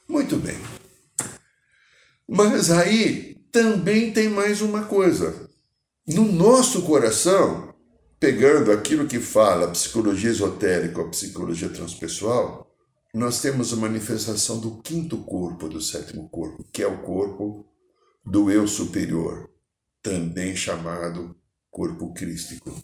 Muito 0.07 0.37
bem. 0.37 0.57
Mas 2.27 2.71
aí 2.71 3.35
também 3.51 4.11
tem 4.11 4.27
mais 4.27 4.61
uma 4.61 4.85
coisa. 4.85 5.47
No 6.07 6.31
nosso 6.31 6.81
coração, 6.81 7.75
pegando 8.19 8.71
aquilo 8.71 9.07
que 9.07 9.19
fala 9.19 9.67
a 9.67 9.71
psicologia 9.71 10.31
esotérica, 10.31 11.01
a 11.01 11.09
psicologia 11.09 11.69
transpessoal, 11.69 12.75
nós 13.13 13.41
temos 13.41 13.71
a 13.71 13.75
manifestação 13.75 14.59
do 14.59 14.81
quinto 14.81 15.17
corpo, 15.17 15.69
do 15.69 15.79
sétimo 15.79 16.27
corpo, 16.29 16.63
que 16.71 16.81
é 16.81 16.87
o 16.87 17.03
corpo 17.03 17.67
do 18.25 18.49
eu 18.49 18.67
superior, 18.67 19.47
também 20.01 20.55
chamado 20.55 21.38
corpo 21.79 22.13
crístico. 22.13 22.83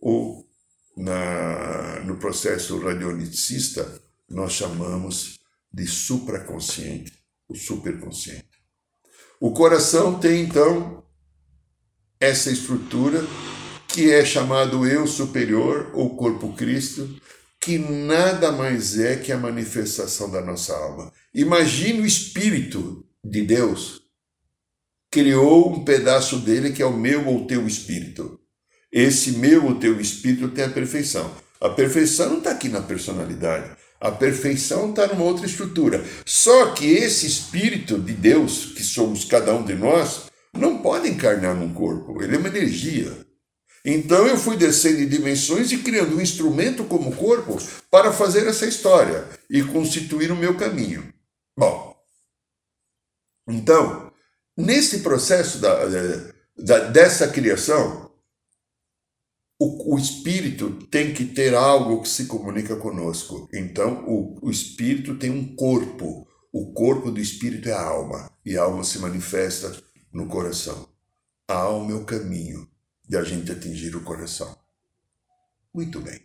Ou, 0.00 0.48
na, 0.96 2.00
no 2.06 2.16
processo 2.16 2.78
radionicista, 2.78 4.00
nós 4.30 4.52
chamamos 4.52 5.38
de 5.70 5.86
supraconsciente, 5.86 7.12
o 7.46 7.54
superconsciente. 7.54 8.48
O 9.38 9.52
coração 9.52 10.18
tem, 10.18 10.42
então, 10.42 11.04
essa 12.18 12.50
estrutura 12.50 13.20
que 13.88 14.10
é 14.10 14.24
chamado 14.24 14.86
eu 14.86 15.06
superior 15.06 15.90
ou 15.92 16.16
corpo 16.16 16.54
Cristo, 16.54 17.20
que 17.60 17.76
nada 17.76 18.50
mais 18.50 18.98
é 18.98 19.16
que 19.16 19.30
a 19.30 19.36
manifestação 19.36 20.30
da 20.30 20.40
nossa 20.40 20.74
alma. 20.74 21.12
Imagine 21.34 22.00
o 22.00 22.06
Espírito 22.06 23.06
de 23.22 23.42
Deus 23.42 24.01
criou 25.12 25.70
um 25.70 25.84
pedaço 25.84 26.38
dele 26.38 26.72
que 26.72 26.82
é 26.82 26.86
o 26.86 26.96
meu 26.96 27.28
ou 27.28 27.46
teu 27.46 27.66
espírito. 27.66 28.40
Esse 28.90 29.32
meu, 29.32 29.66
o 29.66 29.74
teu 29.78 30.00
espírito 30.00 30.48
tem 30.48 30.64
a 30.64 30.70
perfeição. 30.70 31.30
A 31.60 31.68
perfeição 31.68 32.30
não 32.30 32.38
está 32.38 32.50
aqui 32.50 32.68
na 32.68 32.80
personalidade. 32.80 33.76
A 34.00 34.10
perfeição 34.10 34.90
está 34.90 35.06
numa 35.06 35.24
outra 35.24 35.46
estrutura. 35.46 36.02
Só 36.24 36.72
que 36.72 36.86
esse 36.86 37.26
espírito 37.26 38.00
de 38.00 38.14
Deus, 38.14 38.72
que 38.74 38.82
somos 38.82 39.24
cada 39.24 39.54
um 39.54 39.62
de 39.62 39.74
nós, 39.74 40.24
não 40.52 40.78
pode 40.78 41.08
encarnar 41.08 41.54
num 41.54 41.72
corpo. 41.72 42.22
Ele 42.22 42.34
é 42.34 42.38
uma 42.38 42.48
energia. 42.48 43.14
Então 43.84 44.26
eu 44.26 44.38
fui 44.38 44.56
descendo 44.56 45.02
em 45.02 45.08
dimensões 45.08 45.72
e 45.72 45.78
criando 45.78 46.16
um 46.16 46.20
instrumento 46.20 46.84
como 46.84 47.14
corpo 47.14 47.58
para 47.90 48.12
fazer 48.12 48.46
essa 48.46 48.66
história 48.66 49.28
e 49.50 49.62
constituir 49.62 50.32
o 50.32 50.36
meu 50.36 50.56
caminho. 50.56 51.12
Bom, 51.56 51.92
então, 53.48 54.01
nesse 54.56 55.00
processo 55.00 55.58
da, 55.58 55.84
da 56.56 56.78
dessa 56.90 57.28
criação, 57.28 58.10
o, 59.58 59.94
o, 59.94 59.98
espírito 59.98 60.86
tem 60.88 61.14
que 61.14 61.24
ter 61.24 61.54
algo 61.54 62.02
que 62.02 62.08
se 62.08 62.26
comunica 62.26 62.76
conosco. 62.76 63.48
Então, 63.52 64.04
o, 64.06 64.46
o 64.46 64.50
espírito 64.50 65.16
tem 65.16 65.30
um 65.30 65.54
corpo. 65.54 66.26
O 66.52 66.72
corpo 66.72 67.10
do 67.10 67.20
espírito 67.20 67.68
é 67.68 67.72
a 67.72 67.80
alma. 67.80 68.30
E 68.44 68.56
a 68.56 68.62
alma 68.62 68.84
se 68.84 68.98
manifesta 68.98 69.82
no 70.12 70.26
coração. 70.26 70.88
A 71.48 71.54
alma 71.54 71.92
é 71.92 71.94
o 71.94 72.04
caminho 72.04 72.68
de 73.08 73.16
a 73.16 73.22
gente 73.22 73.50
atingir 73.52 73.94
o 73.94 74.02
coração. 74.02 74.56
Muito 75.72 76.00
bem. 76.00 76.20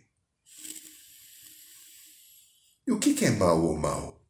E 2.86 2.92
o 2.92 2.98
que 2.98 3.24
é 3.24 3.30
mal 3.30 3.62
ou 3.62 3.76
mal? 3.76 4.20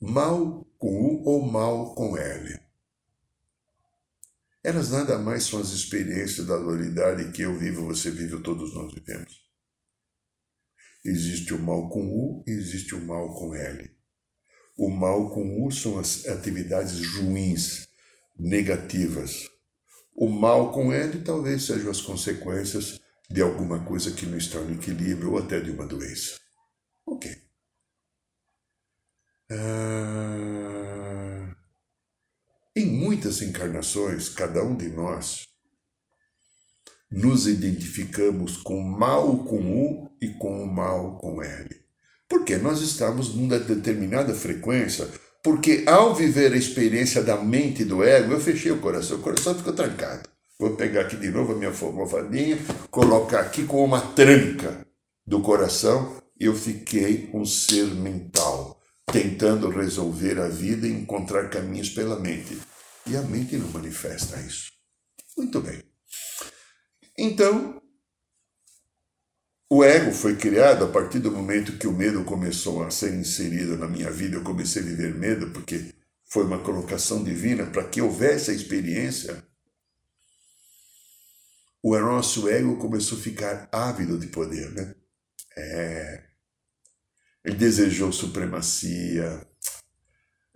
Mal 0.00 0.66
com 0.84 0.90
U 0.90 1.22
ou 1.24 1.50
mal 1.50 1.94
com 1.94 2.14
L? 2.14 2.60
Elas 4.62 4.90
nada 4.90 5.16
mais 5.16 5.44
são 5.44 5.58
as 5.58 5.70
experiências 5.70 6.46
da 6.46 6.58
dualidade 6.58 7.32
que 7.32 7.40
eu 7.40 7.58
vivo, 7.58 7.86
você 7.86 8.10
vive, 8.10 8.42
todos 8.42 8.74
nós 8.74 8.92
vivemos. 8.92 9.32
Existe 11.02 11.54
o 11.54 11.58
mal 11.58 11.88
com 11.88 12.06
U 12.06 12.44
e 12.46 12.50
existe 12.50 12.94
o 12.94 13.00
mal 13.00 13.34
com 13.34 13.54
L. 13.54 13.96
O 14.76 14.90
mal 14.90 15.30
com 15.30 15.64
U 15.64 15.70
são 15.72 15.98
as 15.98 16.26
atividades 16.26 17.16
ruins, 17.16 17.88
negativas. 18.38 19.48
O 20.14 20.28
mal 20.28 20.70
com 20.70 20.92
L 20.92 21.24
talvez 21.24 21.64
sejam 21.64 21.90
as 21.90 22.02
consequências 22.02 23.00
de 23.30 23.40
alguma 23.40 23.82
coisa 23.86 24.12
que 24.12 24.26
não 24.26 24.36
está 24.36 24.60
no 24.60 24.74
equilíbrio 24.74 25.32
ou 25.32 25.38
até 25.38 25.60
de 25.60 25.70
uma 25.70 25.86
doença. 25.86 26.38
Ok. 27.06 27.34
Ah... 29.50 30.63
Em 32.76 32.86
muitas 32.86 33.40
encarnações, 33.40 34.28
cada 34.28 34.60
um 34.64 34.74
de 34.74 34.88
nós 34.88 35.46
nos 37.08 37.46
identificamos 37.46 38.56
com 38.56 38.76
o 38.76 38.98
mal 38.98 39.44
com 39.44 39.60
U 39.60 40.10
e 40.20 40.30
com 40.30 40.60
o 40.60 40.66
mal 40.66 41.16
com 41.18 41.40
L. 41.40 41.68
Porque 42.28 42.56
nós 42.56 42.80
estamos 42.80 43.32
numa 43.32 43.60
determinada 43.60 44.34
frequência, 44.34 45.08
porque 45.40 45.84
ao 45.86 46.16
viver 46.16 46.52
a 46.52 46.56
experiência 46.56 47.22
da 47.22 47.36
mente 47.36 47.82
e 47.82 47.84
do 47.84 48.02
ego, 48.02 48.32
eu 48.32 48.40
fechei 48.40 48.72
o 48.72 48.80
coração, 48.80 49.18
o 49.18 49.22
coração 49.22 49.54
ficou 49.54 49.72
trancado. 49.72 50.28
Vou 50.58 50.74
pegar 50.74 51.02
aqui 51.02 51.16
de 51.16 51.30
novo 51.30 51.52
a 51.52 51.56
minha 51.56 51.70
almofadinha, 51.70 52.58
colocar 52.90 53.42
aqui 53.42 53.64
com 53.64 53.84
uma 53.84 54.00
tranca 54.00 54.84
do 55.24 55.40
coração, 55.40 56.20
eu 56.40 56.56
fiquei 56.56 57.30
um 57.32 57.44
ser 57.44 57.86
mental 57.94 58.82
tentando 59.06 59.68
resolver 59.70 60.40
a 60.40 60.48
vida 60.48 60.86
e 60.86 60.92
encontrar 60.92 61.48
caminhos 61.50 61.90
pela 61.90 62.18
mente. 62.18 62.58
E 63.06 63.16
a 63.16 63.22
mente 63.22 63.56
não 63.56 63.68
manifesta 63.68 64.40
isso. 64.40 64.72
Muito 65.36 65.60
bem. 65.60 65.82
Então, 67.16 67.80
o 69.70 69.82
ego 69.82 70.12
foi 70.12 70.36
criado 70.36 70.84
a 70.84 70.88
partir 70.88 71.18
do 71.18 71.30
momento 71.30 71.78
que 71.78 71.86
o 71.86 71.92
medo 71.92 72.24
começou 72.24 72.84
a 72.84 72.90
ser 72.90 73.14
inserido 73.14 73.76
na 73.76 73.88
minha 73.88 74.10
vida. 74.10 74.36
Eu 74.36 74.44
comecei 74.44 74.82
a 74.82 74.84
viver 74.84 75.14
medo 75.14 75.50
porque 75.50 75.94
foi 76.26 76.44
uma 76.44 76.58
colocação 76.58 77.22
divina 77.22 77.66
para 77.66 77.84
que 77.88 78.00
houvesse 78.00 78.50
a 78.50 78.54
experiência. 78.54 79.44
O 81.82 81.98
nosso 81.98 82.48
ego 82.48 82.76
começou 82.78 83.18
a 83.18 83.20
ficar 83.20 83.68
ávido 83.70 84.18
de 84.18 84.26
poder, 84.28 84.70
né? 84.72 84.94
É, 85.56 86.24
ele 87.44 87.56
desejou 87.56 88.10
supremacia, 88.10 89.46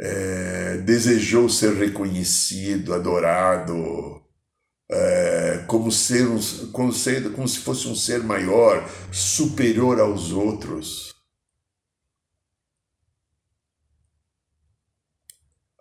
é, 0.00 0.78
desejou 0.78 1.48
ser 1.48 1.74
reconhecido, 1.74 2.94
adorado, 2.94 4.22
é, 4.90 5.64
como, 5.66 5.92
ser 5.92 6.26
um, 6.26 6.38
como, 6.72 6.92
ser, 6.92 7.32
como 7.32 7.46
se 7.46 7.58
fosse 7.58 7.86
um 7.88 7.94
ser 7.94 8.22
maior, 8.22 8.88
superior 9.12 10.00
aos 10.00 10.32
outros. 10.32 11.14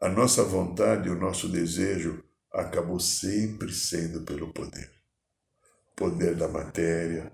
A 0.01 0.09
nossa 0.09 0.43
vontade, 0.43 1.09
o 1.09 1.19
nosso 1.19 1.47
desejo 1.47 2.23
acabou 2.51 2.99
sempre 2.99 3.71
sendo 3.73 4.23
pelo 4.23 4.51
poder. 4.53 4.91
Poder 5.95 6.35
da 6.35 6.47
matéria, 6.47 7.31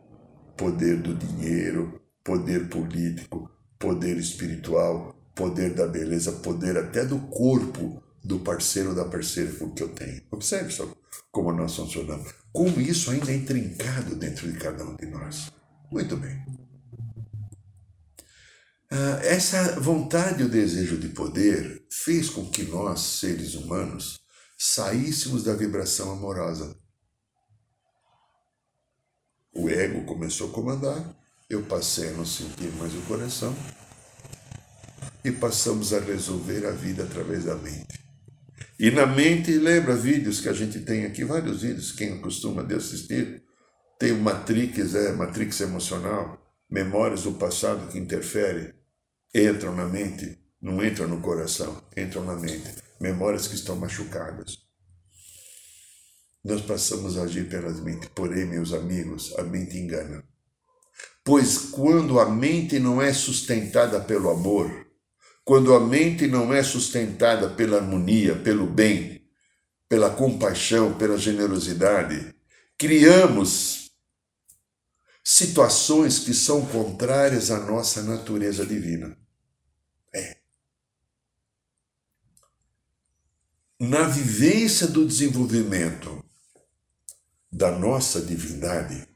poder 0.55 1.01
do 1.01 1.13
dinheiro, 1.13 2.01
poder 2.23 2.69
político, 2.69 3.52
poder 3.83 4.15
espiritual, 4.17 5.13
poder 5.35 5.73
da 5.73 5.85
beleza, 5.85 6.31
poder 6.31 6.77
até 6.77 7.05
do 7.05 7.19
corpo 7.27 8.01
do 8.23 8.39
parceiro 8.39 8.91
ou 8.91 8.95
da 8.95 9.03
parceira 9.03 9.51
que 9.51 9.83
eu 9.83 9.89
tenho. 9.89 10.21
Observe 10.31 10.71
só 10.71 10.87
como 11.29 11.51
nós 11.51 11.75
funcionamos. 11.75 12.33
Como 12.53 12.79
isso 12.79 13.11
ainda 13.11 13.29
é 13.29 13.35
intrincado 13.35 14.15
dentro 14.15 14.49
de 14.49 14.57
cada 14.57 14.85
um 14.85 14.95
de 14.95 15.05
nós. 15.07 15.51
Muito 15.91 16.15
bem. 16.15 16.45
Ah, 18.89 19.19
essa 19.21 19.77
vontade 19.81 20.41
e 20.41 20.45
o 20.45 20.49
desejo 20.49 20.97
de 20.97 21.09
poder 21.09 21.85
fez 21.91 22.29
com 22.29 22.49
que 22.49 22.63
nós, 22.63 23.01
seres 23.01 23.53
humanos, 23.53 24.21
saíssemos 24.57 25.43
da 25.43 25.53
vibração 25.53 26.13
amorosa. 26.13 26.73
O 29.53 29.67
ego 29.67 30.05
começou 30.05 30.49
a 30.49 30.53
comandar 30.53 31.22
eu 31.53 31.63
passei 31.63 32.09
a 32.09 32.11
não 32.13 32.25
sentir 32.25 32.71
mais 32.73 32.93
o 32.93 33.01
coração 33.01 33.55
e 35.23 35.31
passamos 35.31 35.93
a 35.93 35.99
resolver 35.99 36.65
a 36.65 36.71
vida 36.71 37.03
através 37.03 37.45
da 37.45 37.55
mente. 37.55 38.03
E 38.77 38.91
na 38.91 39.05
mente, 39.05 39.51
lembra 39.57 39.95
vídeos 39.95 40.41
que 40.41 40.49
a 40.49 40.53
gente 40.53 40.79
tem 40.81 41.05
aqui, 41.05 41.23
vários 41.23 41.61
vídeos, 41.61 41.91
quem 41.91 42.19
costuma 42.19 42.63
de 42.63 42.75
assistir, 42.75 43.43
tem 43.97 44.11
o 44.11 44.19
Matrix, 44.19 44.95
é, 44.95 45.13
Matrix 45.13 45.61
emocional, 45.61 46.41
memórias 46.69 47.23
do 47.23 47.33
passado 47.33 47.89
que 47.89 47.97
interferem, 47.97 48.73
entram 49.33 49.75
na 49.75 49.85
mente, 49.85 50.37
não 50.61 50.83
entram 50.83 51.07
no 51.07 51.21
coração, 51.21 51.81
entram 51.95 52.25
na 52.25 52.35
mente, 52.35 52.75
memórias 52.99 53.47
que 53.47 53.55
estão 53.55 53.75
machucadas. 53.75 54.57
Nós 56.43 56.61
passamos 56.61 57.17
a 57.17 57.23
agir 57.23 57.47
pelas 57.47 57.79
mentes, 57.79 58.09
porém, 58.13 58.45
meus 58.45 58.73
amigos, 58.73 59.33
a 59.37 59.43
mente 59.43 59.77
engana. 59.77 60.23
Pois 61.23 61.57
quando 61.57 62.19
a 62.19 62.29
mente 62.29 62.79
não 62.79 63.01
é 63.01 63.13
sustentada 63.13 63.99
pelo 63.99 64.29
amor, 64.29 64.85
quando 65.45 65.73
a 65.73 65.79
mente 65.79 66.27
não 66.27 66.53
é 66.53 66.63
sustentada 66.63 67.49
pela 67.49 67.77
harmonia, 67.77 68.35
pelo 68.35 68.65
bem, 68.65 69.25
pela 69.89 70.09
compaixão, 70.09 70.97
pela 70.97 71.17
generosidade, 71.17 72.33
criamos 72.77 73.91
situações 75.23 76.19
que 76.19 76.33
são 76.33 76.65
contrárias 76.65 77.51
à 77.51 77.59
nossa 77.59 78.01
natureza 78.01 78.65
divina. 78.65 79.17
É. 80.13 80.37
Na 83.79 84.07
vivência 84.07 84.87
do 84.87 85.05
desenvolvimento 85.05 86.23
da 87.51 87.71
nossa 87.71 88.21
divindade, 88.21 89.07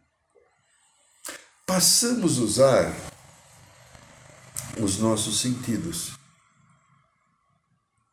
passamos 1.67 2.39
a 2.39 2.41
usar 2.43 2.95
os 4.81 4.99
nossos 4.99 5.41
sentidos. 5.41 6.13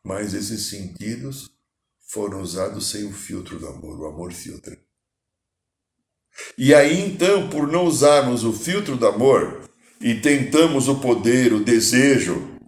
Mas 0.03 0.33
esses 0.33 0.67
sentidos 0.69 1.49
foram 2.05 2.41
usados 2.41 2.91
sem 2.91 3.05
o 3.05 3.13
filtro 3.13 3.57
do 3.57 3.67
amor, 3.67 3.99
o 4.01 4.07
amor 4.07 4.33
filtra. 4.33 4.77
E 6.57 6.75
aí 6.75 6.99
então, 6.99 7.49
por 7.49 7.65
não 7.65 7.85
usarmos 7.85 8.43
o 8.43 8.51
filtro 8.51 8.97
do 8.97 9.07
amor 9.07 9.69
e 10.01 10.15
tentamos 10.15 10.89
o 10.89 10.99
poder, 10.99 11.53
o 11.53 11.63
desejo, 11.63 12.59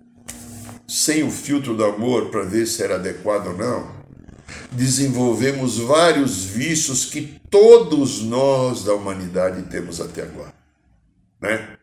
sem 0.88 1.22
o 1.22 1.30
filtro 1.30 1.76
do 1.76 1.84
amor 1.84 2.32
para 2.32 2.44
ver 2.44 2.66
se 2.66 2.82
era 2.82 2.96
adequado 2.96 3.48
ou 3.48 3.58
não, 3.58 3.94
desenvolvemos 4.72 5.80
vários 5.80 6.46
vícios 6.46 7.04
que 7.04 7.42
todos 7.52 8.22
nós 8.22 8.86
da 8.86 8.94
humanidade 8.94 9.70
temos 9.70 10.00
até 10.00 10.22
agora 10.22 10.57
né? 11.42 11.78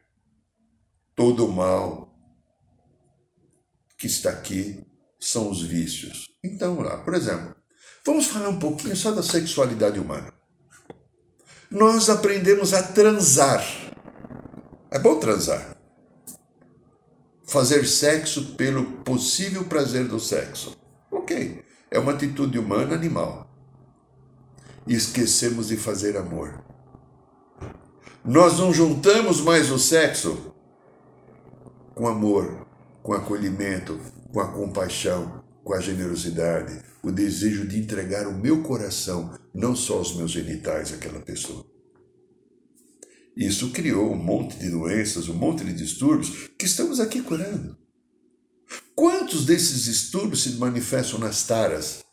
Todo 1.14 1.48
mal 1.48 2.14
que 3.96 4.06
está 4.06 4.30
aqui 4.30 4.84
são 5.20 5.50
os 5.50 5.62
vícios. 5.62 6.26
Então, 6.42 6.80
lá, 6.80 6.98
por 6.98 7.14
exemplo, 7.14 7.54
vamos 8.04 8.26
falar 8.26 8.48
um 8.48 8.58
pouquinho 8.58 8.96
só 8.96 9.12
da 9.12 9.22
sexualidade 9.22 9.98
humana. 9.98 10.32
Nós 11.70 12.08
aprendemos 12.10 12.74
a 12.74 12.82
transar. 12.82 13.64
É 14.90 14.98
bom 14.98 15.18
transar. 15.18 15.76
Fazer 17.46 17.86
sexo 17.86 18.54
pelo 18.54 19.02
possível 19.02 19.64
prazer 19.64 20.06
do 20.06 20.20
sexo. 20.20 20.76
Ok. 21.10 21.64
É 21.90 21.98
uma 21.98 22.12
atitude 22.12 22.58
humana 22.58 22.94
animal. 22.94 23.50
E 24.86 24.94
esquecemos 24.94 25.68
de 25.68 25.76
fazer 25.76 26.16
amor. 26.16 26.64
Nós 28.24 28.58
não 28.58 28.72
juntamos 28.72 29.42
mais 29.42 29.70
o 29.70 29.78
sexo 29.78 30.54
com 31.94 32.08
amor, 32.08 32.66
com 33.02 33.12
acolhimento, 33.12 34.00
com 34.32 34.40
a 34.40 34.50
compaixão, 34.50 35.44
com 35.62 35.74
a 35.74 35.80
generosidade, 35.80 36.82
o 37.02 37.12
desejo 37.12 37.68
de 37.68 37.78
entregar 37.78 38.26
o 38.26 38.32
meu 38.32 38.62
coração, 38.62 39.38
não 39.52 39.76
só 39.76 40.00
os 40.00 40.16
meus 40.16 40.30
genitais 40.30 40.90
àquela 40.92 41.20
pessoa. 41.20 41.66
Isso 43.36 43.70
criou 43.72 44.12
um 44.12 44.16
monte 44.16 44.56
de 44.58 44.70
doenças, 44.70 45.28
um 45.28 45.34
monte 45.34 45.62
de 45.62 45.74
distúrbios 45.74 46.48
que 46.58 46.64
estamos 46.64 47.00
aqui 47.00 47.20
curando. 47.20 47.76
Quantos 48.94 49.44
desses 49.44 49.84
distúrbios 49.84 50.44
se 50.44 50.52
manifestam 50.52 51.18
nas 51.18 51.46
taras? 51.46 52.03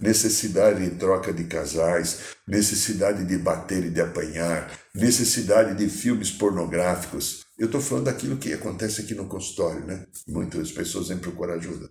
Necessidade 0.00 0.88
de 0.88 0.96
troca 0.96 1.32
de 1.32 1.44
casais, 1.44 2.36
necessidade 2.46 3.24
de 3.24 3.36
bater 3.36 3.84
e 3.84 3.90
de 3.90 4.00
apanhar, 4.00 4.70
necessidade 4.94 5.76
de 5.76 5.90
filmes 5.90 6.30
pornográficos. 6.30 7.44
Eu 7.58 7.66
estou 7.66 7.80
falando 7.80 8.04
daquilo 8.04 8.36
que 8.36 8.52
acontece 8.52 9.00
aqui 9.00 9.14
no 9.14 9.26
consultório, 9.26 9.84
né? 9.84 10.06
Muitas 10.28 10.70
pessoas 10.70 11.08
vêm 11.08 11.18
procurar 11.18 11.54
ajuda. 11.54 11.90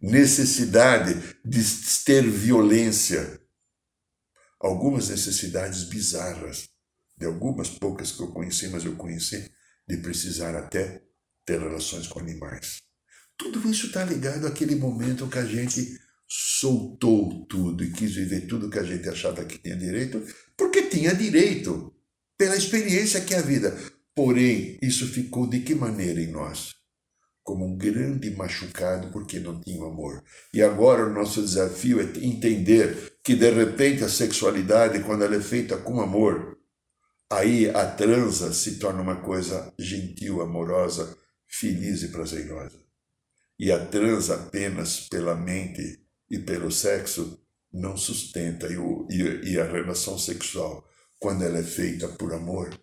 Necessidade 0.00 1.14
de 1.44 1.62
ter 2.04 2.28
violência. 2.28 3.40
Algumas 4.60 5.08
necessidades 5.08 5.84
bizarras, 5.84 6.68
de 7.16 7.26
algumas 7.26 7.68
poucas 7.68 8.10
que 8.10 8.20
eu 8.20 8.32
conheci, 8.32 8.68
mas 8.68 8.84
eu 8.84 8.96
conheci, 8.96 9.48
de 9.86 9.96
precisar 9.98 10.56
até 10.56 11.02
ter 11.46 11.60
relações 11.60 12.08
com 12.08 12.18
animais. 12.18 12.82
Tudo 13.36 13.70
isso 13.70 13.86
está 13.86 14.04
ligado 14.04 14.48
àquele 14.48 14.74
momento 14.74 15.28
que 15.28 15.38
a 15.38 15.44
gente 15.44 15.96
soltou 16.28 17.46
tudo 17.46 17.82
e 17.82 17.90
quis 17.90 18.14
viver 18.14 18.42
tudo 18.42 18.68
que 18.68 18.78
a 18.78 18.84
gente 18.84 19.08
achava 19.08 19.44
que 19.46 19.58
tinha 19.58 19.74
direito, 19.74 20.22
porque 20.56 20.82
tinha 20.82 21.14
direito, 21.14 21.94
pela 22.36 22.56
experiência 22.56 23.22
que 23.22 23.34
é 23.34 23.38
a 23.38 23.42
vida. 23.42 23.76
Porém, 24.14 24.78
isso 24.82 25.06
ficou 25.06 25.48
de 25.48 25.60
que 25.60 25.74
maneira 25.74 26.20
em 26.20 26.30
nós? 26.30 26.74
Como 27.42 27.64
um 27.64 27.76
grande 27.78 28.30
machucado 28.30 29.10
porque 29.10 29.40
não 29.40 29.58
tinha 29.60 29.82
amor. 29.82 30.22
E 30.52 30.62
agora 30.62 31.06
o 31.06 31.12
nosso 31.12 31.40
desafio 31.40 32.00
é 32.00 32.04
entender 32.24 33.18
que 33.24 33.34
de 33.34 33.50
repente 33.50 34.04
a 34.04 34.08
sexualidade, 34.08 35.02
quando 35.04 35.24
ela 35.24 35.36
é 35.36 35.40
feita 35.40 35.78
com 35.78 36.00
amor, 36.00 36.58
aí 37.30 37.70
a 37.70 37.86
transa 37.86 38.52
se 38.52 38.78
torna 38.78 39.00
uma 39.00 39.16
coisa 39.16 39.72
gentil, 39.78 40.42
amorosa, 40.42 41.16
feliz 41.46 42.02
e 42.02 42.08
prazerosa. 42.08 42.78
E 43.58 43.72
a 43.72 43.86
transa 43.86 44.34
apenas 44.34 45.08
pela 45.08 45.34
mente 45.34 46.07
e 46.30 46.38
pelo 46.38 46.70
sexo 46.70 47.38
não 47.72 47.96
sustenta. 47.96 48.66
E, 48.66 48.76
o, 48.76 49.06
e, 49.10 49.52
e 49.52 49.60
a 49.60 49.64
relação 49.64 50.18
sexual, 50.18 50.86
quando 51.18 51.44
ela 51.44 51.58
é 51.58 51.62
feita 51.62 52.08
por 52.08 52.32
amor, 52.32 52.78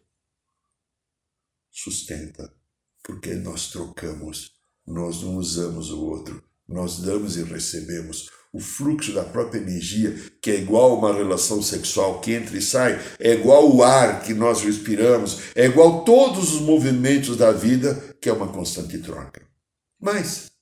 sustenta. 1.71 2.51
Porque 3.03 3.35
nós 3.35 3.69
trocamos, 3.69 4.53
nós 4.85 5.21
não 5.21 5.35
usamos 5.35 5.91
o 5.91 6.03
outro, 6.03 6.43
nós 6.67 6.99
damos 6.99 7.37
e 7.37 7.43
recebemos. 7.43 8.29
O 8.51 8.59
fluxo 8.59 9.13
da 9.13 9.23
própria 9.23 9.59
energia, 9.59 10.15
que 10.41 10.49
é 10.49 10.55
igual 10.61 10.91
a 10.91 10.95
uma 10.95 11.13
relação 11.13 11.61
sexual 11.61 12.21
que 12.21 12.31
entra 12.31 12.57
e 12.57 12.61
sai, 12.61 12.97
é 13.19 13.33
igual 13.33 13.69
o 13.69 13.83
ar 13.83 14.23
que 14.23 14.33
nós 14.33 14.61
respiramos, 14.61 15.53
é 15.53 15.65
igual 15.65 16.05
todos 16.05 16.53
os 16.53 16.61
movimentos 16.61 17.35
da 17.35 17.51
vida, 17.51 18.15
que 18.21 18.29
é 18.29 18.33
uma 18.33 18.47
constante 18.47 18.97
troca. 18.99 19.45
Mas 19.99 20.54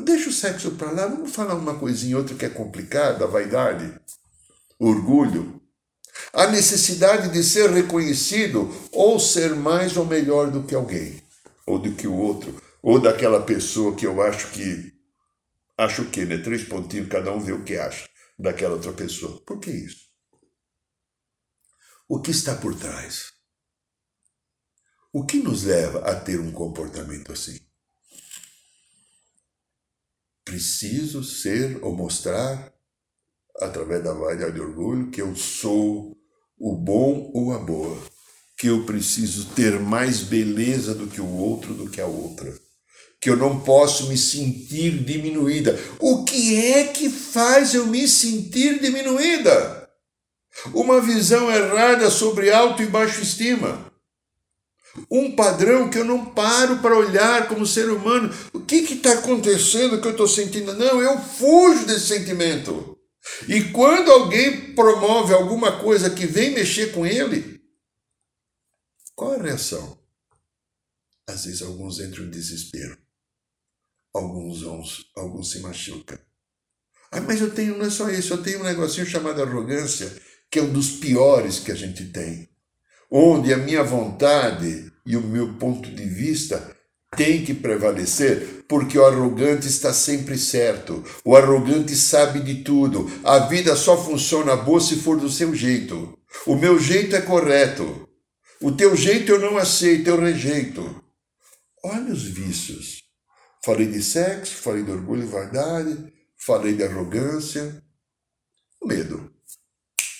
Deixa 0.00 0.28
o 0.28 0.32
sexo 0.32 0.72
para 0.72 0.90
lá, 0.90 1.06
vamos 1.06 1.30
falar 1.30 1.54
uma 1.54 1.78
coisinha 1.78 2.18
outra 2.18 2.34
que 2.34 2.44
é 2.44 2.48
complicada, 2.48 3.24
vaidade, 3.24 3.96
orgulho, 4.80 5.62
a 6.32 6.48
necessidade 6.48 7.28
de 7.28 7.40
ser 7.44 7.70
reconhecido 7.70 8.68
ou 8.90 9.20
ser 9.20 9.54
mais 9.54 9.96
ou 9.96 10.04
melhor 10.04 10.50
do 10.50 10.64
que 10.64 10.74
alguém, 10.74 11.22
ou 11.64 11.78
do 11.78 11.94
que 11.94 12.08
o 12.08 12.14
outro, 12.16 12.60
ou 12.82 13.00
daquela 13.00 13.40
pessoa 13.42 13.94
que 13.94 14.04
eu 14.04 14.20
acho 14.20 14.50
que. 14.50 14.92
Acho 15.78 16.02
o 16.02 16.10
quê, 16.10 16.24
né? 16.24 16.38
Três 16.38 16.64
pontinhos, 16.64 17.08
cada 17.08 17.30
um 17.32 17.38
vê 17.38 17.52
o 17.52 17.62
que 17.62 17.76
acha 17.76 18.08
daquela 18.36 18.74
outra 18.74 18.92
pessoa. 18.92 19.40
Por 19.46 19.60
que 19.60 19.70
isso? 19.70 20.06
O 22.08 22.20
que 22.20 22.30
está 22.30 22.56
por 22.56 22.74
trás? 22.74 23.32
O 25.12 25.24
que 25.24 25.38
nos 25.38 25.64
leva 25.64 26.00
a 26.10 26.18
ter 26.18 26.40
um 26.40 26.50
comportamento 26.50 27.32
assim? 27.32 27.65
Preciso 30.46 31.24
ser 31.24 31.78
ou 31.82 31.94
mostrar, 31.94 32.72
através 33.60 34.02
da 34.02 34.14
vaidade 34.14 34.54
de 34.54 34.60
orgulho, 34.60 35.10
que 35.10 35.20
eu 35.20 35.34
sou 35.34 36.16
o 36.56 36.76
bom 36.76 37.32
ou 37.34 37.52
a 37.52 37.58
boa, 37.58 37.98
que 38.56 38.68
eu 38.68 38.86
preciso 38.86 39.50
ter 39.56 39.80
mais 39.80 40.20
beleza 40.20 40.94
do 40.94 41.08
que 41.08 41.20
o 41.20 41.28
outro, 41.28 41.74
do 41.74 41.90
que 41.90 42.00
a 42.00 42.06
outra, 42.06 42.54
que 43.20 43.28
eu 43.28 43.36
não 43.36 43.60
posso 43.60 44.08
me 44.08 44.16
sentir 44.16 45.04
diminuída. 45.04 45.76
O 45.98 46.24
que 46.24 46.56
é 46.56 46.84
que 46.84 47.10
faz 47.10 47.74
eu 47.74 47.86
me 47.88 48.06
sentir 48.06 48.80
diminuída? 48.80 49.90
Uma 50.72 51.00
visão 51.00 51.50
errada 51.50 52.08
sobre 52.08 52.52
alto 52.52 52.82
e 52.82 52.86
baixo 52.86 53.20
estima 53.20 53.95
um 55.10 55.34
padrão 55.34 55.90
que 55.90 55.98
eu 55.98 56.04
não 56.04 56.24
paro 56.24 56.78
para 56.78 56.96
olhar 56.96 57.48
como 57.48 57.66
ser 57.66 57.90
humano. 57.90 58.32
O 58.52 58.60
que 58.60 58.76
está 58.76 59.12
acontecendo 59.12 60.00
que 60.00 60.06
eu 60.06 60.12
estou 60.12 60.28
sentindo? 60.28 60.74
Não, 60.74 61.00
eu 61.00 61.18
fujo 61.18 61.86
desse 61.86 62.06
sentimento. 62.08 62.98
E 63.48 63.64
quando 63.72 64.10
alguém 64.10 64.74
promove 64.74 65.34
alguma 65.34 65.80
coisa 65.80 66.10
que 66.10 66.26
vem 66.26 66.54
mexer 66.54 66.92
com 66.92 67.04
ele, 67.04 67.60
qual 69.14 69.32
a 69.32 69.42
reação? 69.42 69.98
Às 71.28 71.44
vezes 71.44 71.62
alguns 71.62 71.98
entram 71.98 72.24
em 72.24 72.30
desespero. 72.30 72.96
Alguns, 74.14 74.62
alguns, 74.62 75.10
alguns 75.16 75.50
se 75.50 75.60
machucam. 75.60 76.18
Ah, 77.10 77.20
mas 77.20 77.40
eu 77.40 77.52
tenho, 77.52 77.76
não 77.76 77.86
é 77.86 77.90
só 77.90 78.08
isso, 78.08 78.32
eu 78.32 78.42
tenho 78.42 78.60
um 78.60 78.64
negocinho 78.64 79.06
chamado 79.06 79.42
arrogância, 79.42 80.10
que 80.50 80.58
é 80.58 80.62
um 80.62 80.72
dos 80.72 80.92
piores 80.92 81.58
que 81.58 81.72
a 81.72 81.74
gente 81.74 82.06
tem 82.06 82.48
onde 83.10 83.52
a 83.52 83.56
minha 83.56 83.82
vontade 83.82 84.92
e 85.04 85.16
o 85.16 85.22
meu 85.22 85.54
ponto 85.54 85.90
de 85.90 86.04
vista 86.04 86.76
tem 87.16 87.44
que 87.44 87.54
prevalecer, 87.54 88.64
porque 88.68 88.98
o 88.98 89.06
arrogante 89.06 89.66
está 89.66 89.92
sempre 89.92 90.36
certo. 90.36 91.02
O 91.24 91.36
arrogante 91.36 91.94
sabe 91.94 92.40
de 92.40 92.62
tudo. 92.62 93.10
A 93.24 93.38
vida 93.40 93.74
só 93.76 93.96
funciona 94.02 94.56
boa 94.56 94.80
se 94.80 94.96
for 94.96 95.18
do 95.18 95.30
seu 95.30 95.54
jeito. 95.54 96.18
O 96.46 96.56
meu 96.56 96.78
jeito 96.78 97.16
é 97.16 97.22
correto. 97.22 98.08
O 98.60 98.72
teu 98.72 98.96
jeito 98.96 99.32
eu 99.32 99.38
não 99.38 99.56
aceito, 99.56 100.08
eu 100.08 100.20
rejeito. 100.20 101.02
Olha 101.84 102.12
os 102.12 102.24
vícios. 102.24 103.04
Falei 103.64 103.86
de 103.86 104.02
sexo, 104.02 104.54
falei 104.56 104.82
de 104.82 104.90
orgulho 104.90 105.22
e 105.22 105.26
vaidade, 105.26 106.12
falei 106.36 106.74
de 106.74 106.84
arrogância. 106.84 107.82
Medo. 108.84 109.32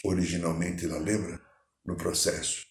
Originalmente, 0.04 0.84
ela 0.84 0.98
lembra? 0.98 1.40
No 1.84 1.96
processo. 1.96 2.65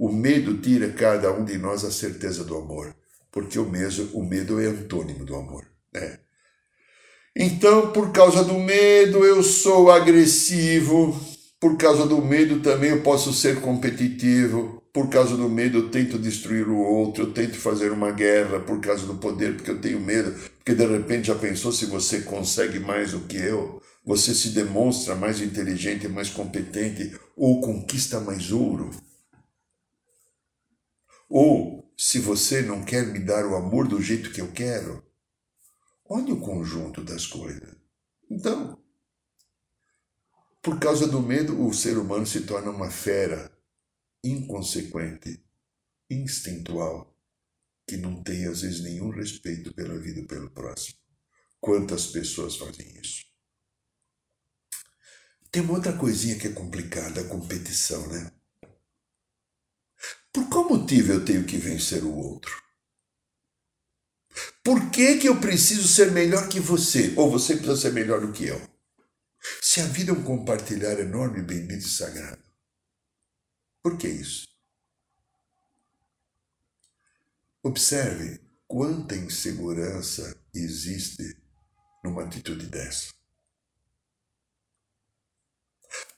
O 0.00 0.10
medo 0.10 0.56
tira 0.56 0.88
cada 0.88 1.30
um 1.30 1.44
de 1.44 1.58
nós 1.58 1.84
a 1.84 1.90
certeza 1.90 2.42
do 2.42 2.56
amor, 2.56 2.96
porque 3.30 3.58
o, 3.58 3.68
mesmo, 3.68 4.08
o 4.14 4.24
medo 4.24 4.58
é 4.58 4.64
antônimo 4.64 5.26
do 5.26 5.36
amor. 5.36 5.66
Né? 5.92 6.20
Então, 7.36 7.92
por 7.92 8.10
causa 8.10 8.42
do 8.42 8.54
medo, 8.54 9.22
eu 9.26 9.42
sou 9.42 9.90
agressivo, 9.90 11.14
por 11.60 11.76
causa 11.76 12.06
do 12.06 12.16
medo 12.22 12.60
também 12.60 12.88
eu 12.88 13.02
posso 13.02 13.34
ser 13.34 13.60
competitivo, 13.60 14.82
por 14.90 15.10
causa 15.10 15.36
do 15.36 15.50
medo 15.50 15.76
eu 15.76 15.90
tento 15.90 16.18
destruir 16.18 16.66
o 16.66 16.78
outro, 16.78 17.24
eu 17.24 17.32
tento 17.34 17.58
fazer 17.58 17.92
uma 17.92 18.10
guerra 18.10 18.58
por 18.58 18.80
causa 18.80 19.04
do 19.04 19.16
poder, 19.16 19.54
porque 19.54 19.70
eu 19.70 19.82
tenho 19.82 20.00
medo, 20.00 20.34
porque 20.56 20.74
de 20.74 20.86
repente 20.86 21.26
já 21.26 21.34
pensou 21.34 21.72
se 21.72 21.84
você 21.84 22.22
consegue 22.22 22.78
mais 22.78 23.12
do 23.12 23.20
que 23.20 23.36
eu, 23.36 23.82
você 24.02 24.34
se 24.34 24.48
demonstra 24.48 25.14
mais 25.14 25.42
inteligente, 25.42 26.08
mais 26.08 26.30
competente 26.30 27.14
ou 27.36 27.60
conquista 27.60 28.18
mais 28.18 28.50
ouro. 28.50 28.90
Ou, 31.30 31.88
se 31.96 32.18
você 32.18 32.60
não 32.60 32.84
quer 32.84 33.06
me 33.06 33.20
dar 33.20 33.46
o 33.46 33.54
amor 33.54 33.86
do 33.86 34.02
jeito 34.02 34.32
que 34.32 34.40
eu 34.40 34.50
quero, 34.50 35.00
olhe 36.04 36.32
o 36.32 36.40
conjunto 36.40 37.04
das 37.04 37.24
coisas. 37.24 37.76
Então, 38.28 38.82
por 40.60 40.80
causa 40.80 41.06
do 41.06 41.22
medo, 41.22 41.64
o 41.64 41.72
ser 41.72 41.96
humano 41.96 42.26
se 42.26 42.40
torna 42.40 42.70
uma 42.72 42.90
fera 42.90 43.56
inconsequente, 44.24 45.40
instintual, 46.10 47.16
que 47.86 47.96
não 47.96 48.22
tem 48.24 48.46
às 48.46 48.62
vezes 48.62 48.80
nenhum 48.82 49.10
respeito 49.10 49.72
pela 49.72 49.96
vida 49.98 50.18
e 50.18 50.26
pelo 50.26 50.50
próximo. 50.50 50.98
Quantas 51.60 52.08
pessoas 52.08 52.56
fazem 52.56 52.86
isso? 53.00 53.24
Tem 55.52 55.62
uma 55.62 55.74
outra 55.74 55.96
coisinha 55.96 56.38
que 56.38 56.48
é 56.48 56.52
complicada, 56.52 57.20
a 57.20 57.28
competição, 57.28 58.06
né? 58.08 58.32
Motivo 60.90 61.12
eu 61.12 61.24
tenho 61.24 61.44
que 61.44 61.56
vencer 61.56 62.02
o 62.02 62.12
outro? 62.12 62.52
Por 64.62 64.90
que, 64.90 65.18
que 65.18 65.28
eu 65.28 65.40
preciso 65.40 65.86
ser 65.86 66.10
melhor 66.10 66.48
que 66.48 66.58
você? 66.58 67.14
Ou 67.16 67.30
você 67.30 67.54
precisa 67.54 67.76
ser 67.76 67.92
melhor 67.92 68.20
do 68.20 68.32
que 68.32 68.46
eu? 68.46 68.60
Se 69.62 69.80
a 69.80 69.86
vida 69.86 70.10
é 70.10 70.14
um 70.14 70.22
compartilhar 70.22 70.98
enorme, 70.98 71.42
bendito 71.42 71.86
e 71.86 71.88
sagrado. 71.88 72.42
Por 73.82 73.96
que 73.96 74.08
isso? 74.08 74.48
Observe 77.62 78.40
quanta 78.66 79.14
insegurança 79.14 80.36
existe 80.54 81.36
numa 82.04 82.24
atitude 82.24 82.66
dessa. 82.66 83.19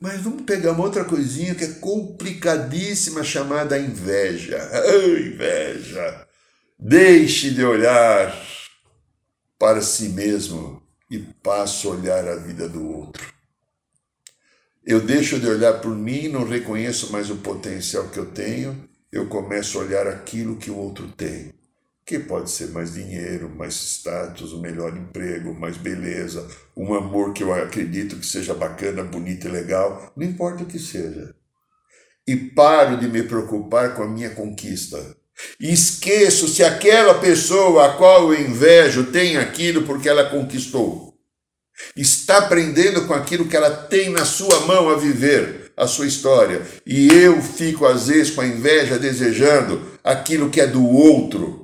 Mas 0.00 0.20
vamos 0.20 0.42
pegar 0.42 0.72
uma 0.72 0.84
outra 0.84 1.04
coisinha 1.04 1.54
que 1.54 1.64
é 1.64 1.72
complicadíssima, 1.74 3.22
chamada 3.24 3.78
inveja. 3.78 4.58
Inveja! 5.18 6.26
Deixe 6.78 7.50
de 7.50 7.64
olhar 7.64 8.36
para 9.58 9.80
si 9.80 10.08
mesmo 10.08 10.82
e 11.10 11.18
passe 11.18 11.86
a 11.86 11.90
olhar 11.90 12.26
a 12.26 12.36
vida 12.36 12.68
do 12.68 12.86
outro. 12.86 13.32
Eu 14.84 15.00
deixo 15.00 15.38
de 15.38 15.46
olhar 15.46 15.80
por 15.80 15.94
mim, 15.94 16.28
não 16.28 16.44
reconheço 16.44 17.12
mais 17.12 17.30
o 17.30 17.36
potencial 17.36 18.08
que 18.08 18.18
eu 18.18 18.26
tenho, 18.26 18.88
eu 19.12 19.28
começo 19.28 19.78
a 19.78 19.82
olhar 19.82 20.08
aquilo 20.08 20.56
que 20.56 20.70
o 20.70 20.76
outro 20.76 21.06
tem 21.12 21.54
que 22.04 22.18
pode 22.18 22.50
ser 22.50 22.68
mais 22.68 22.94
dinheiro, 22.94 23.48
mais 23.48 23.74
status, 23.74 24.52
um 24.52 24.60
melhor 24.60 24.96
emprego, 24.96 25.54
mais 25.54 25.76
beleza, 25.76 26.46
um 26.76 26.94
amor 26.94 27.32
que 27.32 27.42
eu 27.42 27.54
acredito 27.54 28.16
que 28.16 28.26
seja 28.26 28.54
bacana, 28.54 29.04
bonito 29.04 29.46
e 29.46 29.50
legal, 29.50 30.12
não 30.16 30.26
importa 30.26 30.64
o 30.64 30.66
que 30.66 30.78
seja. 30.78 31.34
E 32.26 32.36
paro 32.36 32.98
de 32.98 33.08
me 33.08 33.22
preocupar 33.22 33.94
com 33.94 34.02
a 34.02 34.08
minha 34.08 34.30
conquista. 34.30 35.16
E 35.58 35.72
esqueço 35.72 36.46
se 36.46 36.62
aquela 36.62 37.14
pessoa 37.14 37.86
a 37.86 37.96
qual 37.96 38.32
eu 38.32 38.40
invejo 38.40 39.04
tem 39.04 39.36
aquilo 39.36 39.82
porque 39.82 40.08
ela 40.08 40.28
conquistou. 40.28 41.12
Está 41.96 42.38
aprendendo 42.38 43.06
com 43.06 43.14
aquilo 43.14 43.48
que 43.48 43.56
ela 43.56 43.70
tem 43.70 44.10
na 44.10 44.24
sua 44.24 44.60
mão 44.66 44.88
a 44.88 44.96
viver, 44.96 45.72
a 45.76 45.86
sua 45.86 46.06
história. 46.06 46.62
E 46.86 47.08
eu 47.08 47.40
fico, 47.42 47.86
às 47.86 48.06
vezes, 48.06 48.30
com 48.30 48.40
a 48.40 48.46
inveja, 48.46 48.98
desejando 48.98 49.82
aquilo 50.04 50.50
que 50.50 50.60
é 50.60 50.66
do 50.66 50.86
outro 50.86 51.61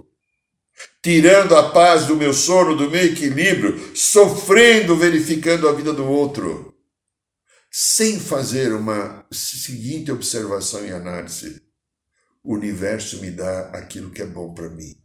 tirando 1.09 1.57
a 1.57 1.71
paz 1.71 2.07
do 2.07 2.15
meu 2.15 2.35
sono, 2.35 2.77
do 2.77 2.91
meu 2.91 3.03
equilíbrio, 3.03 3.97
sofrendo, 3.97 4.95
verificando 4.95 5.67
a 5.67 5.73
vida 5.73 5.91
do 5.91 6.05
outro, 6.05 6.77
sem 7.71 8.21
fazer 8.21 8.75
uma 8.75 9.27
seguinte 9.33 10.13
observação 10.13 10.85
e 10.85 10.93
análise. 10.93 11.63
O 12.45 12.53
universo 12.53 13.23
me 13.23 13.31
dá 13.31 13.71
aquilo 13.71 14.11
que 14.11 14.21
é 14.21 14.27
bom 14.27 14.53
para 14.53 14.69
mim. 14.69 15.03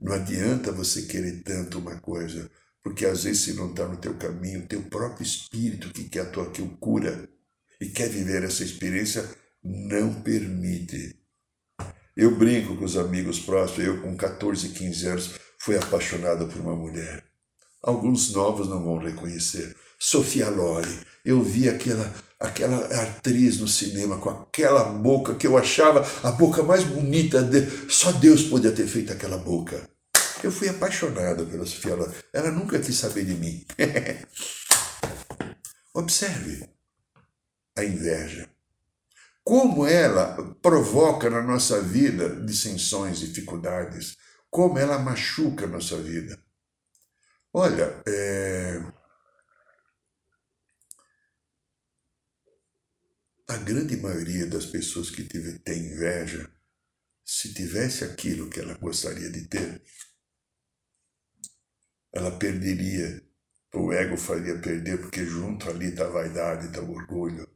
Não 0.00 0.12
adianta 0.12 0.70
você 0.70 1.02
querer 1.02 1.42
tanto 1.42 1.80
uma 1.80 1.98
coisa, 1.98 2.48
porque 2.80 3.04
às 3.04 3.24
vezes 3.24 3.42
se 3.42 3.54
não 3.54 3.70
está 3.70 3.88
no 3.88 3.96
teu 3.96 4.14
caminho, 4.14 4.68
teu 4.68 4.82
próprio 4.82 5.26
espírito 5.26 5.92
que 5.92 6.04
quer 6.04 6.20
a 6.20 6.30
tua 6.30 6.52
que 6.52 6.62
o 6.62 6.76
cura 6.76 7.28
e 7.80 7.88
quer 7.88 8.08
viver 8.08 8.44
essa 8.44 8.62
experiência, 8.62 9.28
não 9.64 10.22
permite 10.22 11.23
eu 12.16 12.36
brinco 12.36 12.76
com 12.76 12.84
os 12.84 12.96
amigos 12.96 13.40
próximos, 13.40 13.86
eu 13.86 14.00
com 14.00 14.16
14, 14.16 14.68
15 14.68 15.06
anos 15.06 15.30
fui 15.58 15.76
apaixonado 15.76 16.46
por 16.46 16.60
uma 16.60 16.76
mulher. 16.76 17.24
Alguns 17.82 18.32
novos 18.32 18.68
não 18.68 18.82
vão 18.82 18.98
reconhecer. 18.98 19.74
Sofia 19.98 20.48
Loren. 20.48 20.96
Eu 21.24 21.42
vi 21.42 21.68
aquela, 21.68 22.12
aquela 22.38 22.78
atriz 23.02 23.58
no 23.58 23.66
cinema 23.66 24.18
com 24.18 24.30
aquela 24.30 24.84
boca 24.84 25.34
que 25.34 25.46
eu 25.46 25.58
achava 25.58 26.06
a 26.22 26.30
boca 26.30 26.62
mais 26.62 26.84
bonita. 26.84 27.42
De... 27.42 27.90
Só 27.90 28.12
Deus 28.12 28.44
podia 28.44 28.70
ter 28.70 28.86
feito 28.86 29.12
aquela 29.12 29.38
boca. 29.38 29.88
Eu 30.42 30.52
fui 30.52 30.68
apaixonado 30.68 31.46
pela 31.46 31.66
Sofia 31.66 31.96
Loren. 31.96 32.12
Ela 32.32 32.50
nunca 32.50 32.78
quis 32.78 32.96
saber 32.96 33.24
de 33.24 33.34
mim. 33.34 33.64
Observe 35.94 36.68
a 37.76 37.84
inveja 37.84 38.53
como 39.44 39.86
ela 39.86 40.54
provoca 40.62 41.28
na 41.28 41.42
nossa 41.42 41.82
vida 41.82 42.34
dissensões, 42.46 43.18
dificuldades, 43.18 44.16
como 44.48 44.78
ela 44.78 44.98
machuca 44.98 45.66
a 45.66 45.68
nossa 45.68 46.00
vida. 46.00 46.42
Olha, 47.52 48.02
é... 48.06 48.80
a 53.46 53.56
grande 53.58 53.98
maioria 53.98 54.46
das 54.46 54.64
pessoas 54.64 55.10
que 55.10 55.22
tem 55.22 55.92
inveja, 55.92 56.50
se 57.22 57.52
tivesse 57.52 58.02
aquilo 58.02 58.48
que 58.48 58.60
ela 58.60 58.74
gostaria 58.74 59.30
de 59.30 59.46
ter, 59.46 59.82
ela 62.12 62.30
perderia, 62.38 63.22
o 63.74 63.92
ego 63.92 64.16
faria 64.16 64.58
perder, 64.58 64.98
porque 65.00 65.24
junto 65.24 65.68
ali 65.68 65.88
está 65.88 66.06
a 66.06 66.10
vaidade, 66.10 66.66
está 66.66 66.80
o 66.80 66.92
orgulho 66.92 67.54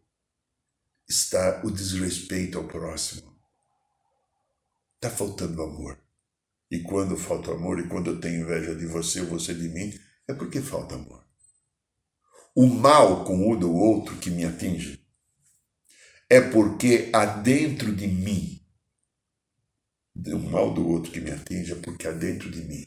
está 1.09 1.63
o 1.65 1.71
desrespeito 1.71 2.59
ao 2.59 2.65
próximo. 2.65 3.35
Está 4.97 5.09
faltando 5.09 5.63
amor. 5.63 5.99
E 6.71 6.81
quando 6.81 7.17
falta 7.17 7.53
amor, 7.53 7.81
e 7.81 7.89
quando 7.89 8.11
eu 8.11 8.21
tenho 8.21 8.43
inveja 8.43 8.75
de 8.75 8.85
você 8.85 9.23
você 9.23 9.55
de 9.55 9.69
mim, 9.69 9.99
é 10.29 10.35
porque 10.35 10.61
falta 10.61 10.97
amor. 10.97 11.25
O 12.55 12.67
mal 12.67 13.25
com 13.25 13.51
o 13.51 13.57
do 13.57 13.73
outro 13.73 14.17
que 14.17 14.31
me 14.31 14.45
atinge 14.45 15.03
é 16.29 16.41
porque 16.41 17.09
há 17.15 17.25
dentro 17.25 17.95
de 17.95 18.07
mim, 18.07 18.61
o 20.15 20.39
mal 20.39 20.75
do 20.75 20.87
outro 20.87 21.11
que 21.11 21.21
me 21.21 21.31
atinge 21.31 21.73
é 21.73 21.77
porque 21.77 22.07
há 22.07 22.13
dentro 22.13 22.51
de 22.51 22.61
mim 22.63 22.87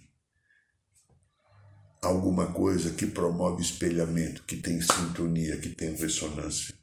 alguma 2.01 2.51
coisa 2.51 2.91
que 2.91 3.05
promove 3.07 3.61
espelhamento, 3.61 4.43
que 4.43 4.57
tem 4.57 4.81
sintonia, 4.81 5.57
que 5.57 5.69
tem 5.69 5.95
ressonância 5.95 6.80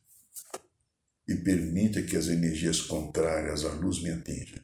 e 1.28 1.36
permita 1.36 2.02
que 2.02 2.16
as 2.16 2.28
energias 2.28 2.80
contrárias 2.80 3.64
à 3.64 3.72
luz 3.72 4.02
me 4.02 4.10
atinjam. 4.10 4.62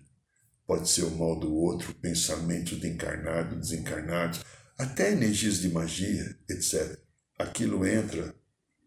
Pode 0.67 0.89
ser 0.89 1.03
o 1.03 1.11
mal 1.11 1.39
do 1.39 1.55
outro, 1.55 1.95
pensamentos 1.95 2.81
de 2.81 2.89
encarnado, 2.89 3.57
desencarnados, 3.57 4.43
até 4.79 5.13
energias 5.13 5.59
de 5.59 5.69
magia, 5.69 6.37
etc. 6.49 6.99
Aquilo 7.39 7.87
entra 7.87 8.35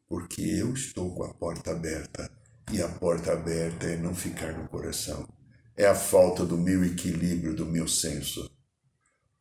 porque 0.08 0.42
eu 0.42 0.74
estou 0.74 1.14
com 1.14 1.24
a 1.24 1.34
porta 1.34 1.72
aberta. 1.72 2.32
E 2.72 2.82
a 2.82 2.88
porta 2.88 3.32
aberta 3.32 3.86
é 3.86 3.96
não 3.96 4.16
ficar 4.16 4.54
no 4.54 4.68
coração. 4.68 5.28
É 5.76 5.86
a 5.86 5.96
falta 5.96 6.46
do 6.46 6.58
meu 6.58 6.84
equilíbrio, 6.84 7.54
do 7.54 7.66
meu 7.66 7.88
senso. 7.88 8.50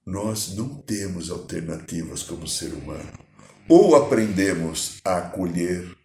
Nós 0.04 0.54
não 0.54 0.82
temos 0.82 1.30
alternativas 1.30 2.22
como 2.22 2.46
ser 2.46 2.72
humano. 2.72 3.12
Ou 3.68 3.96
aprendemos 3.96 5.00
a 5.04 5.18
acolher, 5.18 5.96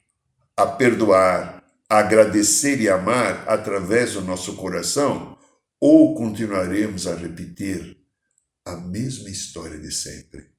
a 0.57 0.65
perdoar, 0.65 1.60
agradecer 1.99 2.79
e 2.79 2.87
amar 2.87 3.43
através 3.49 4.13
do 4.13 4.21
nosso 4.21 4.55
coração, 4.55 5.37
ou 5.77 6.15
continuaremos 6.15 7.05
a 7.05 7.13
repetir 7.13 7.97
a 8.63 8.77
mesma 8.77 9.29
história 9.29 9.77
de 9.77 9.91
sempre? 9.91 10.51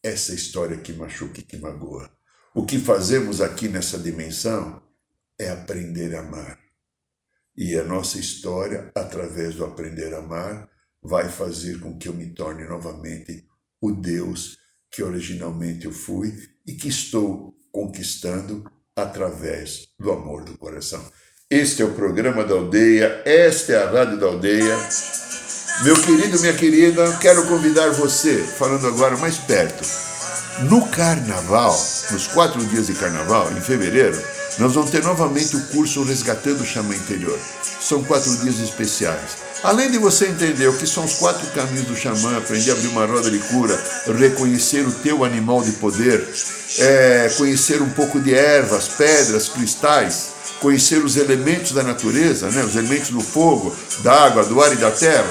Essa 0.00 0.32
história 0.32 0.76
que 0.76 0.92
machuca 0.92 1.40
e 1.40 1.42
que 1.42 1.56
magoa. 1.56 2.08
O 2.54 2.64
que 2.64 2.78
fazemos 2.78 3.40
aqui 3.40 3.66
nessa 3.66 3.98
dimensão 3.98 4.80
é 5.36 5.50
aprender 5.50 6.14
a 6.14 6.20
amar. 6.20 6.60
E 7.56 7.76
a 7.76 7.82
nossa 7.82 8.20
história, 8.20 8.92
através 8.94 9.56
do 9.56 9.64
aprender 9.64 10.14
a 10.14 10.18
amar, 10.18 10.70
vai 11.02 11.28
fazer 11.28 11.80
com 11.80 11.98
que 11.98 12.08
eu 12.08 12.14
me 12.14 12.32
torne 12.32 12.62
novamente 12.64 13.44
o 13.80 13.90
Deus 13.90 14.56
que 14.88 15.02
originalmente 15.02 15.86
eu 15.86 15.92
fui 15.92 16.32
e 16.64 16.74
que 16.74 16.86
estou 16.86 17.56
conquistando 17.72 18.70
através 19.02 19.88
do 19.98 20.10
amor 20.10 20.44
do 20.44 20.56
coração. 20.56 21.02
Este 21.50 21.82
é 21.82 21.84
o 21.84 21.94
programa 21.94 22.44
da 22.44 22.54
aldeia, 22.54 23.22
esta 23.24 23.72
é 23.72 23.82
a 23.82 23.90
rádio 23.90 24.18
da 24.18 24.26
aldeia. 24.26 24.76
Meu 25.82 26.00
querido, 26.00 26.38
minha 26.40 26.52
querida, 26.52 27.16
quero 27.20 27.46
convidar 27.46 27.90
você, 27.90 28.36
falando 28.38 28.86
agora 28.86 29.16
mais 29.16 29.38
perto. 29.38 29.82
No 30.68 30.86
carnaval, 30.88 31.72
nos 32.10 32.26
quatro 32.28 32.64
dias 32.66 32.86
de 32.86 32.94
carnaval, 32.94 33.50
em 33.52 33.60
fevereiro, 33.60 34.20
nós 34.58 34.74
vamos 34.74 34.90
ter 34.90 35.02
novamente 35.02 35.56
o 35.56 35.66
curso 35.68 36.02
Resgatando 36.04 36.60
o 36.60 36.66
Chama 36.66 36.94
Interior. 36.94 37.38
São 37.80 38.04
quatro 38.04 38.36
dias 38.36 38.58
especiais. 38.58 39.49
Além 39.62 39.90
de 39.90 39.98
você 39.98 40.26
entender 40.26 40.68
o 40.68 40.72
que 40.72 40.86
são 40.86 41.04
os 41.04 41.14
quatro 41.14 41.46
caminhos 41.48 41.86
do 41.86 41.94
xamã, 41.94 42.38
aprender 42.38 42.70
a 42.70 42.74
abrir 42.74 42.88
uma 42.88 43.04
roda 43.04 43.30
de 43.30 43.38
cura, 43.40 43.78
reconhecer 44.18 44.86
o 44.86 44.92
teu 44.92 45.22
animal 45.22 45.62
de 45.62 45.72
poder, 45.72 46.26
é, 46.78 47.30
conhecer 47.36 47.82
um 47.82 47.90
pouco 47.90 48.18
de 48.18 48.32
ervas, 48.32 48.88
pedras, 48.88 49.50
cristais, 49.50 50.28
conhecer 50.60 51.04
os 51.04 51.16
elementos 51.16 51.72
da 51.72 51.82
natureza, 51.82 52.48
né, 52.50 52.64
os 52.64 52.74
elementos 52.74 53.10
do 53.10 53.20
fogo, 53.20 53.76
da 54.02 54.24
água, 54.24 54.44
do 54.44 54.62
ar 54.62 54.72
e 54.72 54.76
da 54.76 54.90
terra. 54.90 55.28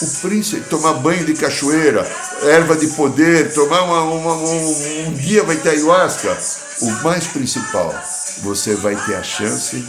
O 0.00 0.06
príncipe, 0.22 0.62
tomar 0.70 0.94
banho 0.94 1.24
de 1.26 1.34
cachoeira, 1.34 2.06
erva 2.44 2.76
de 2.76 2.86
poder, 2.88 3.52
tomar 3.52 3.82
uma, 3.82 4.02
uma, 4.04 4.34
um, 4.34 5.06
um 5.08 5.12
dia 5.14 5.42
vai 5.42 5.56
ter 5.56 5.70
ayahuasca. 5.70 6.36
O 6.80 6.90
mais 7.02 7.26
principal, 7.26 7.94
você 8.42 8.74
vai 8.74 8.96
ter 9.04 9.16
a 9.16 9.22
chance 9.22 9.84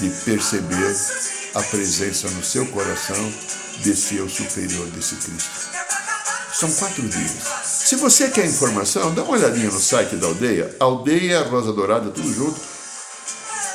de 0.00 0.08
perceber 0.24 0.94
a 1.54 1.62
presença 1.62 2.28
no 2.30 2.42
seu 2.42 2.66
coração 2.66 3.32
desse 3.78 4.16
eu 4.16 4.28
superior, 4.28 4.86
desse 4.88 5.14
Cristo. 5.16 5.50
São 6.52 6.70
quatro 6.72 7.02
dias. 7.08 7.32
Se 7.64 7.96
você 7.96 8.28
quer 8.28 8.46
informação, 8.46 9.14
dá 9.14 9.22
uma 9.22 9.32
olhadinha 9.32 9.70
no 9.70 9.80
site 9.80 10.16
da 10.16 10.26
aldeia, 10.26 10.74
aldeia 10.78 11.42
Rosa 11.42 11.72
Dourada, 11.72 12.10
tudo 12.10 12.32
junto, 12.32 12.60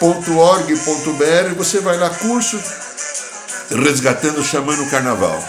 .org.br, 0.01 1.55
você 1.57 1.79
vai 1.81 1.97
lá, 1.97 2.09
curso 2.09 2.59
Resgatando 3.69 4.43
Chamando 4.43 4.81
o 4.83 4.89
Carnaval. 4.89 5.43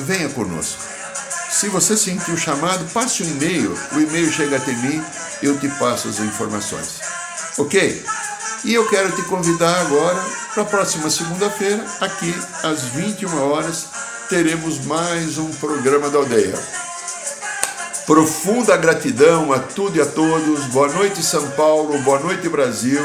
Venha 0.00 0.28
conosco. 0.30 0.80
Se 1.50 1.68
você 1.68 1.96
sentir 1.96 2.30
o 2.30 2.38
chamado, 2.38 2.84
passe 2.92 3.22
um 3.22 3.26
e-mail, 3.26 3.76
o 3.92 4.00
e-mail 4.00 4.32
chega 4.32 4.56
até 4.56 4.72
mim, 4.72 5.04
eu 5.42 5.58
te 5.58 5.68
passo 5.68 6.08
as 6.08 6.18
informações. 6.18 7.00
Ok? 7.58 8.04
E 8.64 8.74
eu 8.74 8.88
quero 8.88 9.10
te 9.12 9.22
convidar 9.22 9.80
agora 9.80 10.18
para 10.54 10.62
a 10.62 10.66
próxima 10.66 11.10
segunda-feira, 11.10 11.84
aqui 12.00 12.32
às 12.62 12.82
21 12.84 13.50
horas, 13.50 13.88
teremos 14.28 14.84
mais 14.86 15.36
um 15.36 15.50
programa 15.50 16.08
da 16.08 16.18
aldeia. 16.18 16.54
Profunda 18.06 18.76
gratidão 18.76 19.52
a 19.52 19.58
tudo 19.58 19.96
e 19.96 20.00
a 20.00 20.06
todos. 20.06 20.66
Boa 20.66 20.88
noite, 20.92 21.22
São 21.22 21.48
Paulo. 21.52 21.98
Boa 22.02 22.18
noite, 22.20 22.48
Brasil. 22.48 23.02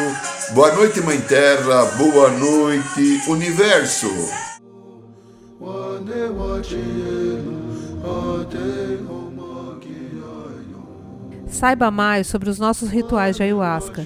Boa 0.52 0.74
noite, 0.74 1.02
Mãe 1.02 1.20
Terra. 1.22 1.86
Boa 1.98 2.30
noite, 2.30 3.22
Universo. 3.28 4.08
Saiba 11.48 11.90
mais 11.90 12.28
sobre 12.28 12.50
os 12.50 12.60
nossos 12.60 12.90
rituais 12.90 13.36
de 13.36 13.44
ayahuasca, 13.44 14.06